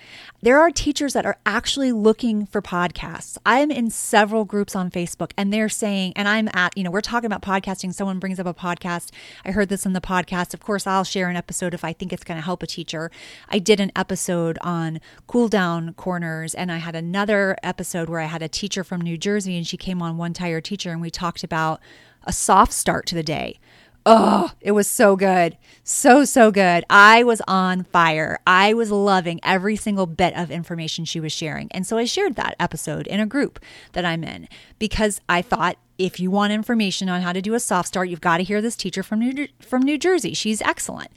There 0.44 0.60
are 0.60 0.70
teachers 0.70 1.13
that 1.13 1.25
are 1.25 1.40
actually 1.44 1.92
looking 1.92 2.46
for 2.46 2.62
podcasts. 2.62 3.38
I'm 3.44 3.72
in 3.72 3.90
several 3.90 4.46
groups 4.46 4.75
on 4.75 4.92
Facebook 4.92 5.32
and 5.36 5.51
they're 5.51 5.70
saying, 5.70 6.13
and 6.16 6.28
I'm 6.28 6.50
at, 6.54 6.78
you 6.78 6.84
know, 6.84 6.92
we're 6.92 7.01
talking 7.01 7.25
about 7.25 7.42
podcasting. 7.42 7.94
Someone 7.94 8.20
brings 8.20 8.40
up 8.40 8.46
a 8.46 8.54
podcast. 8.54 9.10
I 9.44 9.51
heard 9.51 9.70
this 9.70 9.88
in 9.88 9.94
the 9.94 10.01
podcast. 10.01 10.54
Of 10.54 10.60
course, 10.60 10.86
I'll 10.86 11.04
share 11.04 11.30
an 11.30 11.36
episode 11.36 11.74
if 11.74 11.84
I 11.84 11.94
think 11.94 12.13
it's 12.13 12.24
going 12.24 12.38
to 12.38 12.46
help 12.46 12.62
a 12.62 12.68
teacher. 12.68 13.10
I 13.50 13.58
did 13.58 13.80
an 13.80 13.92
episode 13.96 14.60
on 14.62 15.01
cool 15.25 15.48
down 15.48 15.96
corners 15.96 16.54
and 16.54 16.72
I 16.72 16.78
had 16.78 16.96
another 16.96 17.58
episode 17.63 18.08
where 18.08 18.20
I 18.20 18.25
had 18.25 18.44
a 18.44 18.48
teacher 18.48 18.84
from 18.84 19.01
New 19.01 19.18
Jersey 19.18 19.58
and 19.58 19.66
she 19.66 19.78
came 19.78 20.01
on 20.01 20.18
one 20.18 20.34
tire 20.34 20.62
teacher 20.62 20.92
and 20.92 21.01
we 21.01 21.10
talked 21.10 21.44
about 21.44 21.82
a 22.24 22.34
soft 22.34 22.74
start 22.74 23.06
to 23.08 23.16
the 23.16 23.24
day. 23.24 23.60
Oh, 24.04 24.51
it 24.62 24.72
was 24.72 24.88
so 24.88 25.16
good. 25.16 25.58
So, 25.84 26.25
so 26.25 26.50
good. 26.50 26.84
I 26.90 27.24
was 27.24 27.42
on 27.48 27.84
fire. 27.84 28.40
I 28.48 28.74
was 28.74 28.90
loving 28.90 29.40
every 29.44 29.75
single 29.75 30.08
bit 30.08 30.36
of 30.36 30.50
information 30.50 31.06
she 31.06 31.20
was 31.20 31.32
sharing. 31.32 31.72
And 31.72 31.86
so 31.86 31.98
I 31.98 32.06
shared 32.06 32.36
that 32.36 32.56
episode 32.60 33.06
in 33.06 33.20
a 33.20 33.28
group 33.28 33.60
that 33.94 34.06
I'm 34.06 34.24
in 34.24 34.48
because 34.80 35.22
I 35.30 35.44
thought 35.44 35.78
if 36.00 36.20
you 36.20 36.32
want 36.32 36.51
information 36.51 37.10
on 37.10 37.22
how 37.22 37.32
to 37.32 37.44
do 37.44 37.54
a 37.54 37.60
soft 37.60 37.90
start, 37.90 38.10
you've 38.10 38.22
got 38.22 38.38
to 38.38 38.44
hear 38.44 38.60
this 38.60 38.75
teacher 38.75 39.04
from 39.04 39.20
New, 39.20 39.48
from 39.60 39.84
New 39.84 40.00
Jersey. 40.00 40.34
She's 40.34 40.63
excellent. 40.63 41.12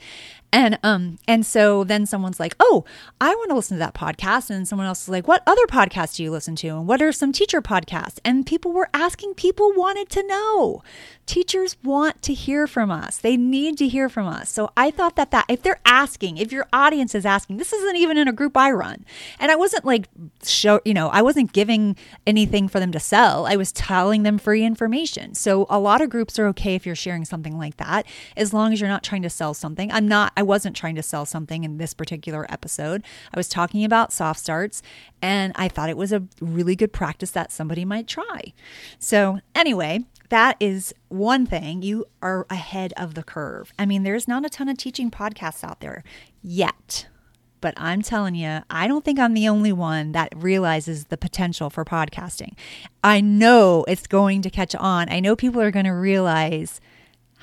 And 0.55 0.79
um 0.83 1.19
and 1.27 1.45
so 1.45 1.83
then 1.83 2.05
someone's 2.05 2.39
like, 2.39 2.55
"Oh, 2.61 2.85
I 3.19 3.35
want 3.35 3.49
to 3.49 3.55
listen 3.55 3.75
to 3.75 3.79
that 3.79 3.93
podcast." 3.93 4.49
And 4.49 4.65
someone 4.65 4.87
else 4.87 5.03
is 5.03 5.09
like, 5.09 5.27
"What 5.27 5.43
other 5.45 5.65
podcasts 5.67 6.15
do 6.15 6.23
you 6.23 6.31
listen 6.31 6.55
to? 6.57 6.69
And 6.69 6.87
what 6.87 7.01
are 7.01 7.11
some 7.11 7.33
teacher 7.33 7.61
podcasts?" 7.61 8.19
And 8.23 8.45
people 8.45 8.71
were 8.71 8.89
asking, 8.93 9.33
people 9.33 9.73
wanted 9.73 10.09
to 10.11 10.25
know. 10.25 10.81
Teachers 11.25 11.75
want 11.83 12.21
to 12.21 12.33
hear 12.33 12.67
from 12.67 12.89
us. 12.89 13.17
They 13.17 13.35
need 13.35 13.77
to 13.79 13.87
hear 13.87 14.07
from 14.07 14.27
us. 14.27 14.49
So 14.49 14.71
I 14.77 14.91
thought 14.91 15.15
that 15.17 15.31
that 15.31 15.45
if 15.49 15.61
they're 15.61 15.81
asking, 15.83 16.37
if 16.37 16.51
your 16.51 16.67
audience 16.71 17.15
is 17.15 17.25
asking, 17.25 17.57
this 17.57 17.73
isn't 17.73 17.97
even 17.97 18.17
in 18.17 18.27
a 18.27 18.33
group 18.33 18.55
I 18.55 18.71
run. 18.71 19.03
And 19.39 19.51
I 19.51 19.55
wasn't 19.55 19.83
like 19.83 20.07
show, 20.43 20.79
you 20.85 20.93
know, 20.93 21.09
I 21.09 21.21
wasn't 21.21 21.51
giving 21.51 21.97
anything 22.25 22.67
for 22.69 22.79
them 22.79 22.91
to 22.93 22.99
sell. 22.99 23.45
I 23.45 23.55
was 23.55 23.71
telling 23.71 24.23
them 24.23 24.37
free 24.37 24.63
information. 24.63 25.33
So 25.33 25.65
a 25.69 25.79
lot 25.79 25.99
of 26.01 26.09
groups 26.09 26.39
are 26.39 26.47
okay 26.47 26.75
if 26.75 26.85
you're 26.85 26.95
sharing 26.95 27.25
something 27.25 27.57
like 27.57 27.77
that 27.77 28.05
as 28.37 28.53
long 28.53 28.71
as 28.71 28.79
you're 28.79 28.89
not 28.89 29.03
trying 29.03 29.23
to 29.23 29.29
sell 29.29 29.53
something. 29.53 29.91
I'm 29.91 30.07
not 30.07 30.31
I 30.37 30.43
wasn't 30.45 30.75
trying 30.75 30.95
to 30.95 31.03
sell 31.03 31.25
something 31.25 31.63
in 31.63 31.77
this 31.77 31.93
particular 31.93 32.45
episode. 32.49 33.03
I 33.33 33.37
was 33.37 33.49
talking 33.49 33.83
about 33.83 34.13
soft 34.13 34.39
starts 34.39 34.81
and 35.21 35.51
I 35.55 35.67
thought 35.67 35.89
it 35.89 35.97
was 35.97 36.13
a 36.13 36.23
really 36.39 36.75
good 36.75 36.93
practice 36.93 37.31
that 37.31 37.51
somebody 37.51 37.85
might 37.85 38.07
try. 38.07 38.53
So, 38.99 39.39
anyway, 39.53 40.05
that 40.29 40.57
is 40.59 40.93
one 41.09 41.45
thing. 41.45 41.81
You 41.81 42.05
are 42.21 42.45
ahead 42.49 42.93
of 42.97 43.13
the 43.13 43.23
curve. 43.23 43.73
I 43.77 43.85
mean, 43.85 44.03
there's 44.03 44.27
not 44.27 44.45
a 44.45 44.49
ton 44.49 44.69
of 44.69 44.77
teaching 44.77 45.11
podcasts 45.11 45.63
out 45.63 45.81
there 45.81 46.03
yet. 46.41 47.07
But 47.61 47.73
I'm 47.77 48.03
telling 48.03 48.35
you, 48.35 48.59
I 48.69 48.87
don't 48.87 49.03
think 49.03 49.17
I'm 49.17 49.33
the 49.33 49.47
only 49.47 49.73
one 49.73 50.11
that 50.11 50.31
realizes 50.35 51.05
the 51.05 51.17
potential 51.17 51.71
for 51.71 51.83
podcasting. 51.83 52.53
I 53.03 53.21
know 53.21 53.85
it's 53.87 54.05
going 54.05 54.43
to 54.43 54.51
catch 54.51 54.75
on. 54.75 55.09
I 55.09 55.19
know 55.19 55.35
people 55.35 55.61
are 55.61 55.71
going 55.71 55.85
to 55.85 55.91
realize 55.91 56.79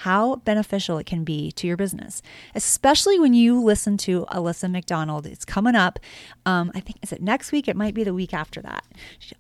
how 0.03 0.37
beneficial 0.37 0.99
it 0.99 1.07
can 1.07 1.23
be 1.23 1.53
to 1.53 1.65
your 1.65 1.77
business, 1.77 2.23
especially 2.57 3.21
when 3.21 3.35
you 3.35 3.63
listen 3.63 3.97
to 3.97 4.27
Alyssa 4.33 4.69
McDonald. 4.69 5.27
It's 5.27 5.45
coming 5.45 5.77
up. 5.77 6.01
Um, 6.45 6.73
I 6.75 6.81
think, 6.81 6.99
is 7.03 7.13
it 7.13 7.23
next 7.23 7.53
week? 7.53 7.69
It 7.69 7.77
might 7.77 7.95
be 7.95 8.03
the 8.03 8.13
week 8.13 8.35
after 8.35 8.61
that. 8.63 8.85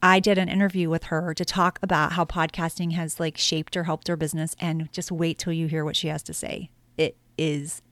I 0.00 0.20
did 0.20 0.38
an 0.38 0.48
interview 0.48 0.88
with 0.88 1.04
her 1.04 1.34
to 1.34 1.44
talk 1.44 1.80
about 1.82 2.12
how 2.12 2.24
podcasting 2.24 2.92
has 2.92 3.18
like 3.18 3.36
shaped 3.36 3.76
or 3.76 3.82
helped 3.82 4.06
her 4.06 4.16
business. 4.16 4.54
And 4.60 4.92
just 4.92 5.10
wait 5.10 5.40
till 5.40 5.52
you 5.52 5.66
hear 5.66 5.84
what 5.84 5.96
she 5.96 6.06
has 6.06 6.22
to 6.22 6.32
say. 6.32 6.70
It 6.96 7.16
is 7.36 7.82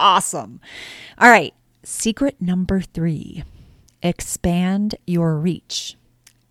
awesome. 0.00 0.62
All 1.18 1.28
right. 1.28 1.52
Secret 1.82 2.40
number 2.40 2.80
three 2.80 3.44
expand 4.02 4.94
your 5.06 5.36
reach. 5.36 5.96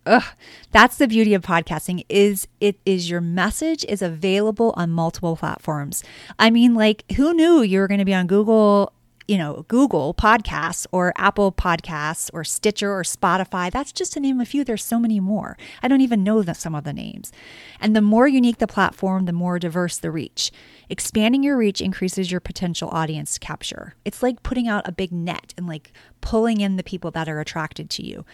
Ugh, 0.06 0.24
that's 0.70 0.96
the 0.96 1.08
beauty 1.08 1.32
of 1.32 1.42
podcasting 1.42 2.04
is 2.08 2.46
it 2.60 2.78
is 2.84 3.08
your 3.08 3.22
message 3.22 3.84
is 3.88 4.02
available 4.02 4.74
on 4.76 4.90
multiple 4.90 5.36
platforms. 5.36 6.04
I 6.38 6.50
mean, 6.50 6.74
like 6.74 7.10
who 7.12 7.32
knew 7.32 7.62
you 7.62 7.78
were 7.78 7.88
going 7.88 8.00
to 8.00 8.04
be 8.04 8.12
on 8.12 8.26
Google, 8.26 8.92
you 9.26 9.38
know, 9.38 9.64
Google 9.66 10.12
Podcasts 10.12 10.86
or 10.92 11.14
Apple 11.16 11.52
Podcasts 11.52 12.28
or 12.34 12.44
Stitcher 12.44 12.92
or 12.92 13.02
Spotify. 13.02 13.70
That's 13.70 13.92
just 13.92 14.12
to 14.12 14.20
name 14.20 14.42
a 14.42 14.44
few. 14.44 14.62
There's 14.62 14.84
so 14.84 14.98
many 14.98 15.20
more. 15.20 15.56
I 15.82 15.88
don't 15.88 16.02
even 16.02 16.22
know 16.22 16.42
the, 16.42 16.54
some 16.54 16.74
of 16.74 16.84
the 16.84 16.92
names. 16.92 17.32
And 17.80 17.96
the 17.96 18.02
more 18.02 18.28
unique 18.28 18.58
the 18.58 18.66
platform, 18.66 19.24
the 19.24 19.32
more 19.32 19.58
diverse 19.58 19.96
the 19.96 20.10
reach. 20.10 20.52
Expanding 20.90 21.42
your 21.42 21.56
reach 21.56 21.80
increases 21.80 22.30
your 22.30 22.40
potential 22.40 22.90
audience 22.90 23.38
capture. 23.38 23.94
It's 24.04 24.22
like 24.22 24.42
putting 24.42 24.68
out 24.68 24.86
a 24.86 24.92
big 24.92 25.12
net 25.12 25.54
and 25.56 25.66
like 25.66 25.94
pulling 26.20 26.60
in 26.60 26.76
the 26.76 26.82
people 26.82 27.10
that 27.12 27.28
are 27.28 27.40
attracted 27.40 27.88
to 27.88 28.04
you 28.04 28.26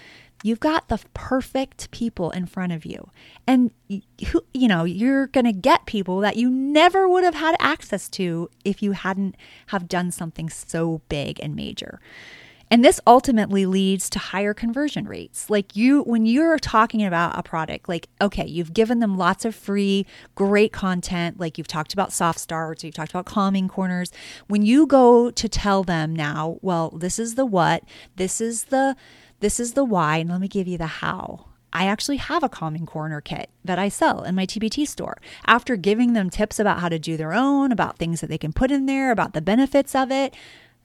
you've 0.43 0.61
got 0.61 0.89
the 0.89 0.99
perfect 1.15 1.91
people 1.91 2.31
in 2.31 2.47
front 2.47 2.73
of 2.73 2.85
you 2.85 3.09
and 3.47 3.71
you, 3.89 4.03
you 4.55 4.69
know 4.69 4.85
you're 4.85 5.27
going 5.29 5.45
to 5.45 5.53
get 5.53 5.87
people 5.87 6.21
that 6.21 6.37
you 6.37 6.51
never 6.51 7.09
would 7.09 7.25
have 7.25 7.35
had 7.35 7.55
access 7.61 8.09
to 8.09 8.49
if 8.65 8.83
you 8.83 8.93
hadn't 8.93 9.37
have 9.67 9.89
done 9.89 10.11
something 10.11 10.49
so 10.49 11.01
big 11.09 11.39
and 11.43 11.55
major 11.55 12.01
and 12.73 12.85
this 12.85 13.01
ultimately 13.05 13.67
leads 13.67 14.09
to 14.11 14.21
higher 14.21 14.55
conversion 14.55 15.05
rates. 15.07 15.51
Like 15.51 15.75
you, 15.75 16.03
when 16.03 16.25
you're 16.25 16.57
talking 16.57 17.05
about 17.05 17.37
a 17.37 17.43
product, 17.43 17.89
like, 17.89 18.09
okay, 18.21 18.47
you've 18.47 18.73
given 18.73 19.01
them 19.01 19.19
lots 19.19 19.45
of 19.45 19.57
free, 19.57 20.07
great 20.37 20.73
content. 20.73 21.41
Like 21.41 21.59
you've 21.59 21.67
talked 21.67 21.93
about 21.93 22.13
soft 22.13 22.39
starts, 22.39 22.85
you've 22.85 22.95
talked 22.95 23.11
about 23.11 23.27
calming 23.27 23.67
corners. 23.67 24.13
When 24.47 24.63
you 24.63 24.87
go 24.87 25.33
to 25.33 25.49
tell 25.49 25.83
them 25.83 26.15
now, 26.15 26.59
well, 26.63 26.91
this 26.91 27.19
is 27.19 27.35
the 27.35 27.45
what, 27.45 27.83
this 28.15 28.41
is 28.41 28.65
the, 28.65 28.95
this 29.41 29.59
is 29.59 29.73
the 29.75 29.85
why, 29.85 30.19
and 30.19 30.31
let 30.31 30.41
me 30.41 30.49
give 30.49 30.69
you 30.69 30.79
the 30.79 30.87
how. 30.87 31.47
I 31.73 31.87
actually 31.87 32.17
have 32.17 32.43
a 32.43 32.49
calming 32.49 32.87
corner 32.87 33.21
kit 33.21 33.49
that 33.65 33.79
I 33.79 33.89
sell 33.89 34.25
in 34.25 34.35
my 34.35 34.45
TPT 34.45 34.87
store. 34.87 35.19
After 35.47 35.77
giving 35.77 36.13
them 36.13 36.31
tips 36.31 36.59
about 36.59 36.81
how 36.81 36.89
to 36.89 36.99
do 36.99 37.17
their 37.17 37.33
own, 37.33 37.71
about 37.71 37.99
things 37.99 38.21
that 38.21 38.27
they 38.27 38.39
can 38.39 38.53
put 38.53 38.71
in 38.71 38.87
there, 38.87 39.11
about 39.13 39.35
the 39.35 39.41
benefits 39.41 39.95
of 39.95 40.11
it, 40.11 40.35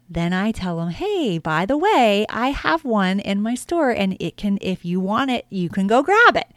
then 0.08 0.34
I 0.34 0.52
tell 0.52 0.78
them, 0.78 0.90
hey, 0.90 1.40
by 1.40 1.66
the 1.66 1.78
way, 1.78 2.26
I 2.30 2.50
have 2.50 2.86
one 2.86 3.20
in 3.20 3.42
my 3.42 3.56
store 3.56 3.90
and 3.90 4.16
it 4.20 4.38
can, 4.38 4.60
if 4.62 4.86
you 4.86 5.00
want 5.00 5.32
it, 5.32 5.46
you 5.50 5.70
can 5.70 5.88
go 5.88 6.04
grab 6.04 6.38
it. 6.38 6.48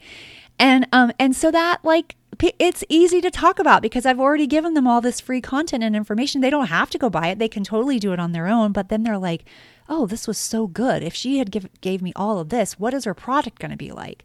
And, 0.59 0.87
um, 0.91 1.11
and 1.17 1.35
so 1.35 1.49
that 1.49 1.83
like, 1.83 2.15
it's 2.41 2.83
easy 2.87 3.19
to 3.21 3.31
talk 3.31 3.59
about 3.59 3.81
because 3.81 4.05
I've 4.05 4.19
already 4.19 4.47
given 4.47 4.73
them 4.73 4.87
all 4.87 5.01
this 5.01 5.19
free 5.19 5.41
content 5.41 5.83
and 5.83 5.95
information. 5.95 6.39
They 6.39 6.49
don't 6.49 6.67
have 6.67 6.89
to 6.91 6.97
go 6.97 7.09
buy 7.09 7.29
it. 7.29 7.39
They 7.39 7.49
can 7.49 7.63
totally 7.63 7.99
do 7.99 8.13
it 8.13 8.19
on 8.19 8.31
their 8.31 8.47
own. 8.47 8.71
But 8.71 8.87
then 8.87 9.03
they're 9.03 9.17
like, 9.17 9.43
oh, 9.89 10.05
this 10.05 10.27
was 10.27 10.37
so 10.37 10.67
good. 10.67 11.03
If 11.03 11.13
she 11.13 11.39
had 11.39 11.51
give, 11.51 11.67
gave 11.81 12.01
me 12.01 12.13
all 12.15 12.39
of 12.39 12.49
this, 12.49 12.79
what 12.79 12.93
is 12.93 13.05
her 13.05 13.13
product 13.13 13.59
going 13.59 13.71
to 13.71 13.77
be 13.77 13.91
like? 13.91 14.23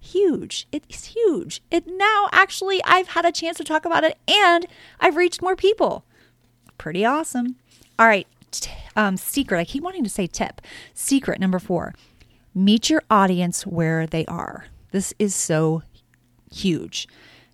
Huge. 0.00 0.66
It's 0.72 1.06
huge. 1.06 1.62
It 1.70 1.86
now 1.86 2.28
actually 2.32 2.82
I've 2.84 3.08
had 3.08 3.24
a 3.24 3.32
chance 3.32 3.58
to 3.58 3.64
talk 3.64 3.84
about 3.84 4.04
it 4.04 4.18
and 4.26 4.66
I've 5.00 5.16
reached 5.16 5.42
more 5.42 5.56
people. 5.56 6.04
Pretty 6.78 7.04
awesome. 7.04 7.56
All 7.98 8.06
right. 8.06 8.26
Um, 8.96 9.16
secret. 9.16 9.58
I 9.58 9.64
keep 9.64 9.82
wanting 9.82 10.04
to 10.04 10.10
say 10.10 10.26
tip. 10.26 10.60
Secret 10.94 11.40
number 11.40 11.58
four 11.58 11.94
meet 12.54 12.88
your 12.88 13.02
audience 13.10 13.66
where 13.66 14.06
they 14.06 14.24
are. 14.26 14.66
This 14.92 15.12
is 15.18 15.34
so 15.34 15.82
huge. 16.52 17.08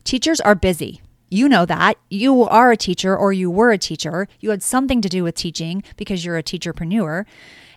Teachers 0.05 0.41
are 0.41 0.55
busy. 0.55 1.01
You 1.31 1.49
know 1.49 1.65
that. 1.65 1.97
You 2.11 2.43
are 2.43 2.73
a 2.73 2.77
teacher 2.77 3.17
or 3.17 3.33
you 3.33 3.51
were 3.51 3.71
a 3.71 3.79
teacher. 3.79 4.27
You 4.41 4.51
had 4.51 4.65
something 4.65 5.01
to 5.01 5.09
do 5.09 5.23
with 5.23 5.37
teaching 5.37 5.85
because 5.97 6.25
you're 6.25 6.37
a 6.37 6.43
teacherpreneur 6.43 7.25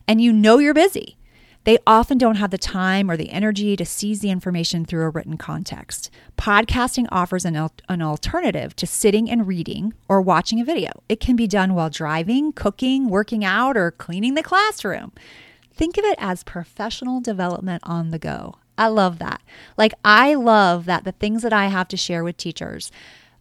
and 0.07 0.19
you 0.19 0.33
know 0.33 0.57
you're 0.57 0.73
busy. 0.73 1.17
They 1.65 1.77
often 1.87 2.17
don't 2.17 2.35
have 2.35 2.49
the 2.49 2.57
time 2.57 3.09
or 3.09 3.15
the 3.15 3.29
energy 3.29 3.75
to 3.77 3.85
seize 3.85 4.19
the 4.19 4.31
information 4.31 4.85
through 4.85 5.03
a 5.03 5.09
written 5.09 5.37
context. 5.37 6.09
Podcasting 6.37 7.07
offers 7.11 7.45
an, 7.45 7.55
an 7.87 8.01
alternative 8.01 8.75
to 8.75 8.87
sitting 8.87 9.29
and 9.29 9.47
reading 9.47 9.93
or 10.09 10.19
watching 10.19 10.59
a 10.59 10.65
video. 10.65 10.91
It 11.07 11.19
can 11.19 11.35
be 11.35 11.47
done 11.47 11.73
while 11.73 11.89
driving, 11.91 12.51
cooking, 12.51 13.07
working 13.07 13.45
out, 13.45 13.77
or 13.77 13.91
cleaning 13.91 14.33
the 14.33 14.43
classroom. 14.43 15.13
Think 15.73 15.97
of 15.97 16.03
it 16.03 16.17
as 16.19 16.43
professional 16.43 17.21
development 17.21 17.83
on 17.85 18.09
the 18.09 18.19
go. 18.19 18.55
I 18.77 18.87
love 18.87 19.19
that. 19.19 19.41
Like, 19.77 19.93
I 20.03 20.33
love 20.33 20.85
that 20.85 21.03
the 21.03 21.11
things 21.11 21.43
that 21.43 21.53
I 21.53 21.67
have 21.67 21.87
to 21.89 21.97
share 21.97 22.23
with 22.23 22.37
teachers 22.37 22.91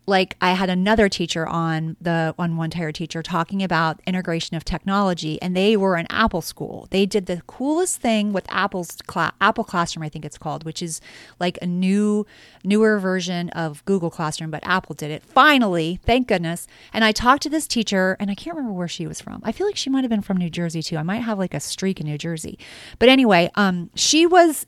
like 0.06 0.36
I 0.40 0.52
had 0.52 0.68
another 0.68 1.08
teacher 1.08 1.46
on 1.46 1.96
the 2.00 2.34
on 2.38 2.56
one 2.56 2.70
tire 2.70 2.90
teacher 2.90 3.22
talking 3.22 3.62
about 3.62 4.00
integration 4.06 4.56
of 4.56 4.64
technology 4.64 5.40
and 5.40 5.56
they 5.56 5.76
were 5.76 5.94
an 5.96 6.06
Apple 6.10 6.42
school. 6.42 6.88
They 6.90 7.06
did 7.06 7.26
the 7.26 7.42
coolest 7.46 8.00
thing 8.00 8.32
with 8.32 8.44
Apple's 8.48 8.98
Apple 9.40 9.64
Classroom 9.64 10.02
I 10.02 10.08
think 10.08 10.24
it's 10.24 10.38
called, 10.38 10.64
which 10.64 10.82
is 10.82 11.00
like 11.38 11.56
a 11.62 11.66
new 11.66 12.26
newer 12.64 12.98
version 12.98 13.50
of 13.50 13.84
Google 13.84 14.10
Classroom, 14.10 14.50
but 14.50 14.66
Apple 14.66 14.94
did 14.94 15.10
it. 15.10 15.22
Finally, 15.22 16.00
thank 16.04 16.26
goodness. 16.26 16.66
And 16.92 17.04
I 17.04 17.12
talked 17.12 17.42
to 17.44 17.50
this 17.50 17.68
teacher 17.68 18.16
and 18.18 18.30
I 18.30 18.34
can't 18.34 18.56
remember 18.56 18.76
where 18.76 18.88
she 18.88 19.06
was 19.06 19.20
from. 19.20 19.40
I 19.44 19.52
feel 19.52 19.66
like 19.66 19.76
she 19.76 19.90
might 19.90 20.02
have 20.02 20.10
been 20.10 20.22
from 20.22 20.36
New 20.36 20.50
Jersey 20.50 20.82
too. 20.82 20.96
I 20.96 21.02
might 21.04 21.22
have 21.22 21.38
like 21.38 21.54
a 21.54 21.60
streak 21.60 22.00
in 22.00 22.06
New 22.06 22.18
Jersey. 22.18 22.58
But 22.98 23.08
anyway, 23.08 23.50
um 23.54 23.90
she 23.94 24.26
was 24.26 24.66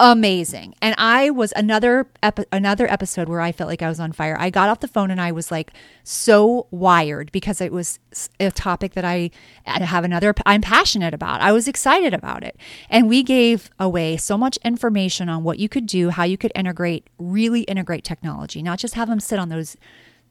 amazing. 0.00 0.74
And 0.80 0.94
I 0.96 1.30
was 1.30 1.52
another 1.56 2.06
epi- 2.22 2.44
another 2.52 2.90
episode 2.90 3.28
where 3.28 3.40
I 3.40 3.52
felt 3.52 3.68
like 3.68 3.82
I 3.82 3.88
was 3.88 3.98
on 3.98 4.12
fire. 4.12 4.36
I 4.38 4.50
got 4.50 4.68
off 4.68 4.80
the 4.80 4.88
phone 4.88 5.10
and 5.10 5.20
I 5.20 5.32
was 5.32 5.50
like 5.50 5.72
so 6.04 6.66
wired 6.70 7.32
because 7.32 7.60
it 7.60 7.72
was 7.72 7.98
a 8.38 8.50
topic 8.50 8.94
that 8.94 9.04
I 9.04 9.30
have 9.66 10.04
another 10.04 10.34
I'm 10.46 10.60
passionate 10.60 11.14
about. 11.14 11.40
I 11.40 11.52
was 11.52 11.66
excited 11.66 12.14
about 12.14 12.44
it. 12.44 12.56
And 12.88 13.08
we 13.08 13.22
gave 13.22 13.70
away 13.78 14.16
so 14.16 14.38
much 14.38 14.56
information 14.64 15.28
on 15.28 15.42
what 15.42 15.58
you 15.58 15.68
could 15.68 15.86
do, 15.86 16.10
how 16.10 16.24
you 16.24 16.38
could 16.38 16.52
integrate, 16.54 17.08
really 17.18 17.62
integrate 17.62 18.04
technology, 18.04 18.62
not 18.62 18.78
just 18.78 18.94
have 18.94 19.08
them 19.08 19.20
sit 19.20 19.38
on 19.38 19.48
those 19.48 19.76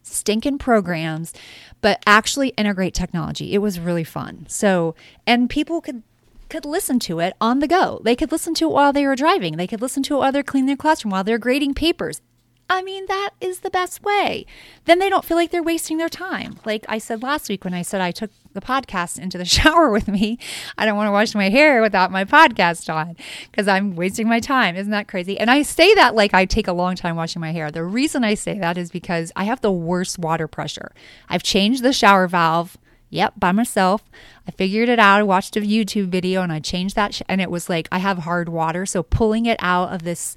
stinking 0.03 0.57
programs, 0.57 1.33
but 1.81 2.01
actually 2.05 2.50
integrate 2.50 2.93
technology. 2.93 3.53
It 3.53 3.57
was 3.57 3.79
really 3.79 4.05
fun. 4.05 4.45
So, 4.47 4.95
and 5.25 5.50
people 5.50 5.81
could 5.81 6.03
could 6.50 6.66
listen 6.66 7.00
to 7.00 7.20
it 7.20 7.34
on 7.39 7.60
the 7.60 7.68
go. 7.68 8.01
They 8.04 8.16
could 8.16 8.32
listen 8.32 8.54
to 8.56 8.66
it 8.66 8.74
while 8.74 8.94
they 8.94 9.06
were 9.06 9.16
driving. 9.16 9.58
They 9.58 9.68
could 9.68 9.82
listen 9.82 10.04
to 10.04 10.16
it 10.16 10.18
while 10.20 10.32
they're 10.32 10.44
cleaning 10.44 10.68
their 10.68 10.77
classroom, 10.77 11.12
while 11.12 11.24
they're 11.24 11.38
grading 11.38 11.74
papers. 11.74 12.22
I 12.70 12.82
mean, 12.82 13.06
that 13.08 13.30
is 13.39 13.60
the 13.60 13.70
best 13.70 14.04
way. 14.04 14.46
Then 14.86 15.00
they 15.00 15.10
don't 15.10 15.24
feel 15.24 15.38
like 15.38 15.51
they're 15.51 15.63
wasting 15.63 15.98
their 15.98 16.10
time. 16.10 16.60
Like 16.66 16.86
I 16.89 16.98
said 16.98 17.24
last 17.24 17.48
week 17.48 17.63
when 17.63 17.74
I 17.74 17.82
said 17.82 18.01
I 18.01 18.12
took 18.12 18.30
the 18.54 18.60
podcast 18.60 19.20
into 19.20 19.38
the 19.38 19.46
shower 19.58 19.89
with 19.89 20.10
me, 20.10 20.38
I 20.77 20.86
don't 20.86 20.98
want 20.98 21.08
to 21.08 21.13
wash 21.13 21.34
my 21.34 21.50
hair 21.50 21.82
without 21.82 22.12
my 22.12 22.25
podcast 22.25 22.94
on 22.94 23.16
because 23.50 23.70
I'm 23.70 23.96
wasting 23.96 24.27
my 24.27 24.42
time. 24.42 24.75
Isn't 24.75 24.92
that 24.92 25.08
crazy? 25.08 25.39
And 25.39 25.50
I 25.50 25.62
say 25.62 25.94
that 25.96 26.13
like 26.13 26.34
I 26.34 26.44
take 26.44 26.68
a 26.68 26.74
long 26.74 26.96
time 26.96 27.16
washing 27.16 27.39
my 27.39 27.51
hair. 27.51 27.72
The 27.72 27.86
reason 27.86 28.25
I 28.25 28.34
say 28.34 28.60
that 28.60 28.77
is 28.77 28.92
because 28.92 29.32
I 29.36 29.46
have 29.46 29.62
the 29.62 29.72
worst 29.72 30.20
water 30.20 30.48
pressure. 30.48 30.92
I've 31.30 31.44
changed 31.44 31.84
the 31.84 31.94
shower 31.94 32.27
valve 32.27 32.77
Yep, 33.09 33.35
by 33.37 33.51
myself. 33.51 34.03
I 34.47 34.51
figured 34.51 34.89
it 34.89 34.99
out. 34.99 35.19
I 35.19 35.23
watched 35.23 35.55
a 35.55 35.61
YouTube 35.61 36.07
video 36.07 36.41
and 36.41 36.51
I 36.51 36.59
changed 36.59 36.95
that 36.95 37.13
sh- 37.13 37.21
and 37.29 37.39
it 37.39 37.49
was 37.49 37.69
like 37.69 37.87
I 37.91 37.99
have 37.99 38.19
hard 38.19 38.49
water, 38.49 38.85
so 38.85 39.03
pulling 39.03 39.45
it 39.45 39.57
out 39.61 39.93
of 39.93 40.03
this 40.03 40.35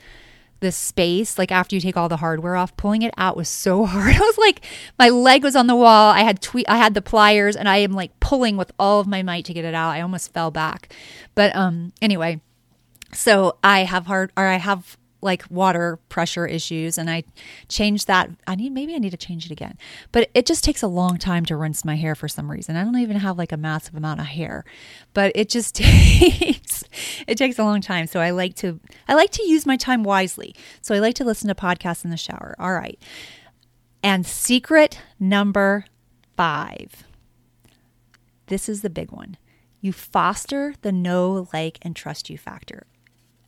this 0.61 0.77
space 0.77 1.39
like 1.39 1.51
after 1.51 1.75
you 1.75 1.81
take 1.81 1.97
all 1.97 2.09
the 2.09 2.19
hardware 2.19 2.55
off, 2.55 2.77
pulling 2.77 3.01
it 3.03 3.15
out 3.17 3.37
was 3.37 3.49
so 3.49 3.87
hard. 3.87 4.15
I 4.15 4.21
was 4.21 4.39
like 4.39 4.65
my 4.99 5.09
leg 5.09 5.43
was 5.43 5.57
on 5.57 5.67
the 5.67 5.77
wall. 5.77 6.11
I 6.13 6.21
had 6.21 6.41
tweet 6.41 6.67
I 6.69 6.77
had 6.77 6.95
the 6.95 7.03
pliers 7.03 7.57
and 7.57 7.69
I 7.69 7.79
am 7.79 7.93
like 7.93 8.19
pulling 8.21 8.57
with 8.57 8.71
all 8.79 9.01
of 9.01 9.07
my 9.07 9.23
might 9.23 9.45
to 9.47 9.55
get 9.55 9.65
it 9.65 9.75
out. 9.75 9.91
I 9.91 10.01
almost 10.01 10.33
fell 10.33 10.51
back. 10.51 10.95
But 11.35 11.55
um 11.57 11.93
anyway, 12.01 12.41
so 13.13 13.57
I 13.65 13.81
have 13.85 14.07
hard 14.07 14.31
or 14.37 14.47
I 14.47 14.57
have 14.57 14.97
like 15.23 15.45
water 15.51 15.99
pressure 16.09 16.47
issues 16.47 16.99
and 16.99 17.11
I 17.11 17.25
changed 17.69 18.07
that. 18.07 18.31
I 18.47 18.55
need 18.55 18.73
maybe 18.73 18.95
I 18.95 18.99
need 18.99 19.11
to 19.11 19.17
change 19.17 19.47
it 19.47 19.53
again. 19.53 19.77
But 20.13 20.31
it 20.35 20.47
just 20.47 20.65
takes 20.65 20.83
a 20.83 20.89
long 20.89 21.19
time 21.19 21.45
to 21.47 21.57
rinse 21.57 21.85
my 21.85 21.97
hair 21.97 22.15
for 22.15 22.29
some 22.29 22.51
reason. 22.51 22.77
I 22.77 22.85
don't 22.85 22.97
even 22.99 23.17
have 23.17 23.39
like 23.39 23.53
a 23.53 23.57
massive 23.57 23.95
amount 23.95 24.21
of 24.21 24.27
hair. 24.27 24.65
But 25.13 25.33
it 25.35 25.49
just 25.49 25.75
takes 25.77 26.85
it 27.27 27.37
takes 27.37 27.59
a 27.59 27.65
long 27.65 27.81
time. 27.81 28.07
So 28.07 28.21
I 28.21 28.31
like 28.31 28.55
to 28.57 28.81
I 29.09 29.15
like 29.15 29.31
to 29.33 29.47
use 29.47 29.67
my 29.67 29.77
time 29.77 30.03
wisely. 30.03 30.55
So 30.81 30.95
I 30.95 30.99
like 30.99 31.15
to 31.17 31.25
listen 31.25 31.49
to 31.49 31.55
podcasts 31.55 32.05
in 32.05 32.11
the 32.11 32.17
shower. 32.17 32.55
All 32.59 32.73
right. 32.73 32.99
And 34.03 34.27
secret 34.27 35.01
number 35.19 35.85
5. 36.37 37.05
This 38.47 38.69
is 38.69 38.83
the 38.83 38.91
big 38.91 39.13
one. 39.13 39.37
You 39.81 39.93
foster 39.93 40.75
the 40.83 40.93
know, 40.93 41.49
like, 41.53 41.79
and 41.83 41.95
trust 41.95 42.29
you 42.29 42.37
factor. 42.39 42.87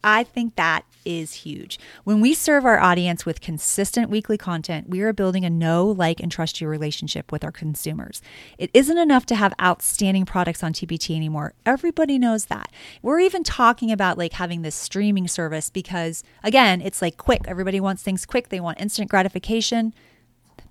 I 0.04 0.24
think 0.24 0.56
that 0.56 0.84
is 1.04 1.32
huge. 1.32 1.78
When 2.04 2.20
we 2.20 2.34
serve 2.34 2.64
our 2.64 2.78
audience 2.78 3.24
with 3.24 3.40
consistent 3.40 4.10
weekly 4.10 4.38
content, 4.38 4.88
we 4.88 5.00
are 5.00 5.12
building 5.12 5.44
a 5.44 5.50
know, 5.50 5.86
like, 5.86 6.20
and 6.20 6.30
trust 6.30 6.60
you 6.60 6.68
relationship 6.68 7.32
with 7.32 7.44
our 7.44 7.52
consumers. 7.52 8.22
It 8.58 8.70
isn't 8.74 8.98
enough 8.98 9.26
to 9.26 9.34
have 9.34 9.54
outstanding 9.60 10.24
products 10.24 10.62
on 10.62 10.72
TPT 10.72 11.16
anymore. 11.16 11.54
Everybody 11.66 12.18
knows 12.18 12.46
that. 12.46 12.70
We're 13.00 13.20
even 13.20 13.44
talking 13.44 13.90
about 13.90 14.18
like 14.18 14.34
having 14.34 14.62
this 14.62 14.74
streaming 14.74 15.28
service 15.28 15.70
because, 15.70 16.22
again, 16.42 16.80
it's 16.80 17.02
like 17.02 17.16
quick. 17.16 17.42
Everybody 17.46 17.80
wants 17.80 18.02
things 18.02 18.26
quick, 18.26 18.48
they 18.48 18.60
want 18.60 18.80
instant 18.80 19.10
gratification 19.10 19.94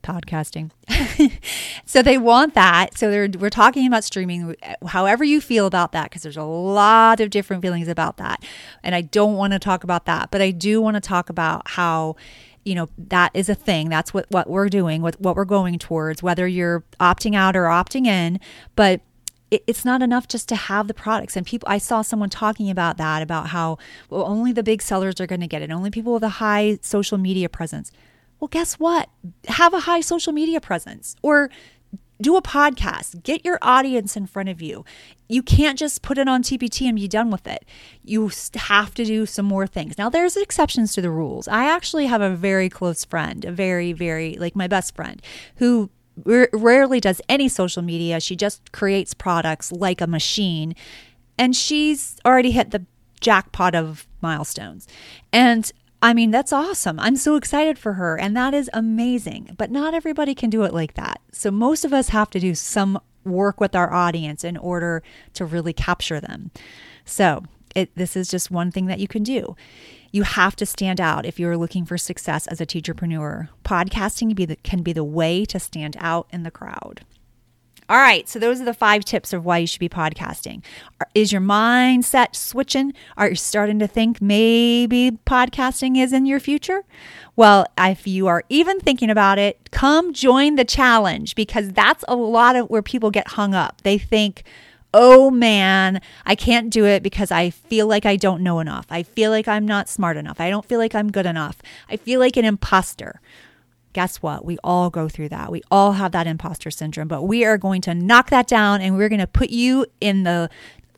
podcasting. 0.01 0.71
so 1.85 2.01
they 2.01 2.17
want 2.17 2.53
that. 2.53 2.97
So 2.97 3.09
we're 3.09 3.49
talking 3.49 3.87
about 3.87 4.03
streaming, 4.03 4.55
however 4.87 5.23
you 5.23 5.41
feel 5.41 5.65
about 5.65 5.91
that, 5.91 6.05
because 6.05 6.23
there's 6.23 6.37
a 6.37 6.43
lot 6.43 7.19
of 7.19 7.29
different 7.29 7.61
feelings 7.61 7.87
about 7.87 8.17
that. 8.17 8.43
And 8.83 8.95
I 8.95 9.01
don't 9.01 9.35
want 9.35 9.53
to 9.53 9.59
talk 9.59 9.83
about 9.83 10.05
that, 10.05 10.31
but 10.31 10.41
I 10.41 10.51
do 10.51 10.81
want 10.81 10.95
to 10.95 11.01
talk 11.01 11.29
about 11.29 11.69
how 11.71 12.15
you 12.63 12.75
know 12.75 12.89
that 12.95 13.31
is 13.33 13.49
a 13.49 13.55
thing 13.55 13.89
that's 13.89 14.13
what 14.13 14.27
what 14.29 14.47
we're 14.47 14.69
doing 14.69 15.01
with 15.01 15.19
what 15.19 15.35
we're 15.35 15.45
going 15.45 15.79
towards 15.79 16.21
whether 16.21 16.47
you're 16.47 16.83
opting 16.99 17.35
out 17.35 17.55
or 17.55 17.63
opting 17.63 18.05
in 18.05 18.39
but 18.75 19.01
it's 19.49 19.83
not 19.83 20.01
enough 20.01 20.27
just 20.27 20.47
to 20.47 20.55
have 20.55 20.87
the 20.87 20.93
products 20.93 21.35
and 21.35 21.45
people 21.45 21.67
i 21.67 21.79
saw 21.79 22.03
someone 22.03 22.29
talking 22.29 22.69
about 22.69 22.97
that 22.97 23.23
about 23.23 23.47
how 23.47 23.79
well 24.11 24.23
only 24.25 24.51
the 24.51 24.61
big 24.61 24.79
sellers 24.81 25.19
are 25.19 25.25
going 25.25 25.41
to 25.41 25.47
get 25.47 25.63
it 25.63 25.71
only 25.71 25.89
people 25.89 26.13
with 26.13 26.23
a 26.23 26.29
high 26.29 26.77
social 26.81 27.17
media 27.17 27.49
presence 27.49 27.91
well, 28.41 28.47
guess 28.49 28.73
what? 28.73 29.07
Have 29.47 29.73
a 29.73 29.81
high 29.81 30.01
social 30.01 30.33
media 30.33 30.59
presence 30.59 31.15
or 31.21 31.51
do 32.19 32.35
a 32.35 32.41
podcast. 32.41 33.21
Get 33.23 33.45
your 33.45 33.59
audience 33.61 34.17
in 34.17 34.25
front 34.25 34.49
of 34.49 34.61
you. 34.61 34.83
You 35.29 35.43
can't 35.43 35.77
just 35.77 36.01
put 36.01 36.17
it 36.17 36.27
on 36.27 36.41
TPT 36.41 36.87
and 36.87 36.95
be 36.95 37.07
done 37.07 37.29
with 37.29 37.47
it. 37.47 37.63
You 38.03 38.31
have 38.55 38.95
to 38.95 39.05
do 39.05 39.27
some 39.27 39.45
more 39.45 39.67
things. 39.67 39.97
Now, 39.97 40.09
there's 40.09 40.35
exceptions 40.35 40.93
to 40.93 41.01
the 41.01 41.11
rules. 41.11 41.47
I 41.47 41.65
actually 41.65 42.07
have 42.07 42.21
a 42.21 42.35
very 42.35 42.67
close 42.67 43.05
friend, 43.05 43.45
a 43.45 43.51
very, 43.51 43.93
very, 43.93 44.35
like 44.35 44.55
my 44.55 44.67
best 44.67 44.95
friend, 44.95 45.21
who 45.57 45.91
rarely 46.25 46.99
does 46.99 47.21
any 47.29 47.47
social 47.47 47.83
media. 47.83 48.19
She 48.19 48.35
just 48.35 48.71
creates 48.71 49.13
products 49.13 49.71
like 49.71 50.01
a 50.01 50.07
machine. 50.07 50.75
And 51.37 51.55
she's 51.55 52.17
already 52.25 52.51
hit 52.51 52.71
the 52.71 52.85
jackpot 53.19 53.75
of 53.75 54.07
milestones. 54.19 54.87
And 55.31 55.71
I 56.01 56.13
mean, 56.13 56.31
that's 56.31 56.51
awesome. 56.51 56.99
I'm 56.99 57.15
so 57.15 57.35
excited 57.35 57.77
for 57.77 57.93
her, 57.93 58.17
and 58.17 58.35
that 58.35 58.53
is 58.53 58.69
amazing. 58.73 59.55
But 59.57 59.69
not 59.69 59.93
everybody 59.93 60.33
can 60.33 60.49
do 60.49 60.63
it 60.63 60.73
like 60.73 60.95
that. 60.95 61.21
So, 61.31 61.51
most 61.51 61.85
of 61.85 61.93
us 61.93 62.09
have 62.09 62.29
to 62.31 62.39
do 62.39 62.55
some 62.55 62.99
work 63.23 63.59
with 63.59 63.75
our 63.75 63.93
audience 63.93 64.43
in 64.43 64.57
order 64.57 65.03
to 65.35 65.45
really 65.45 65.73
capture 65.73 66.19
them. 66.19 66.49
So, 67.05 67.43
it, 67.75 67.95
this 67.95 68.15
is 68.15 68.29
just 68.29 68.49
one 68.49 68.71
thing 68.71 68.87
that 68.87 68.99
you 68.99 69.07
can 69.07 69.23
do. 69.23 69.55
You 70.11 70.23
have 70.23 70.55
to 70.57 70.65
stand 70.65 70.99
out 70.99 71.25
if 71.25 71.39
you're 71.39 71.55
looking 71.55 71.85
for 71.85 71.97
success 71.97 72.47
as 72.47 72.59
a 72.59 72.65
teacherpreneur. 72.65 73.49
Podcasting 73.63 74.35
be 74.35 74.45
the, 74.45 74.55
can 74.57 74.81
be 74.81 74.93
the 74.93 75.03
way 75.03 75.45
to 75.45 75.59
stand 75.59 75.95
out 75.99 76.27
in 76.31 76.43
the 76.43 76.51
crowd. 76.51 77.01
All 77.91 77.97
right, 77.97 78.29
so 78.29 78.39
those 78.39 78.61
are 78.61 78.63
the 78.63 78.73
five 78.73 79.03
tips 79.03 79.33
of 79.33 79.43
why 79.43 79.57
you 79.57 79.67
should 79.67 79.81
be 79.81 79.89
podcasting. 79.89 80.63
Is 81.13 81.33
your 81.33 81.41
mindset 81.41 82.37
switching? 82.37 82.93
Are 83.17 83.27
you 83.27 83.35
starting 83.35 83.79
to 83.79 83.87
think 83.87 84.21
maybe 84.21 85.19
podcasting 85.25 85.97
is 85.97 86.13
in 86.13 86.25
your 86.25 86.39
future? 86.39 86.85
Well, 87.35 87.65
if 87.77 88.07
you 88.07 88.27
are 88.27 88.45
even 88.47 88.79
thinking 88.79 89.09
about 89.09 89.39
it, 89.39 89.71
come 89.71 90.13
join 90.13 90.55
the 90.55 90.63
challenge 90.63 91.35
because 91.35 91.73
that's 91.73 92.05
a 92.07 92.15
lot 92.15 92.55
of 92.55 92.69
where 92.69 92.81
people 92.81 93.11
get 93.11 93.27
hung 93.27 93.53
up. 93.53 93.81
They 93.81 93.97
think, 93.97 94.43
oh 94.93 95.29
man, 95.29 95.99
I 96.25 96.35
can't 96.35 96.69
do 96.69 96.85
it 96.85 97.03
because 97.03 97.29
I 97.29 97.49
feel 97.49 97.87
like 97.87 98.05
I 98.05 98.15
don't 98.15 98.41
know 98.41 98.61
enough. 98.61 98.85
I 98.89 99.03
feel 99.03 99.31
like 99.31 99.49
I'm 99.49 99.65
not 99.65 99.89
smart 99.89 100.15
enough. 100.15 100.39
I 100.39 100.49
don't 100.49 100.63
feel 100.63 100.79
like 100.79 100.95
I'm 100.95 101.11
good 101.11 101.25
enough. 101.25 101.57
I 101.89 101.97
feel 101.97 102.21
like 102.21 102.37
an 102.37 102.45
imposter 102.45 103.19
guess 103.93 104.17
what? 104.17 104.45
We 104.45 104.57
all 104.63 104.89
go 104.89 105.07
through 105.09 105.29
that. 105.29 105.51
We 105.51 105.61
all 105.69 105.93
have 105.93 106.11
that 106.13 106.27
imposter 106.27 106.71
syndrome, 106.71 107.07
but 107.07 107.23
we 107.23 107.45
are 107.45 107.57
going 107.57 107.81
to 107.81 107.93
knock 107.93 108.29
that 108.29 108.47
down 108.47 108.81
and 108.81 108.97
we're 108.97 109.09
going 109.09 109.19
to 109.19 109.27
put 109.27 109.49
you 109.49 109.85
in 109.99 110.23
the 110.23 110.49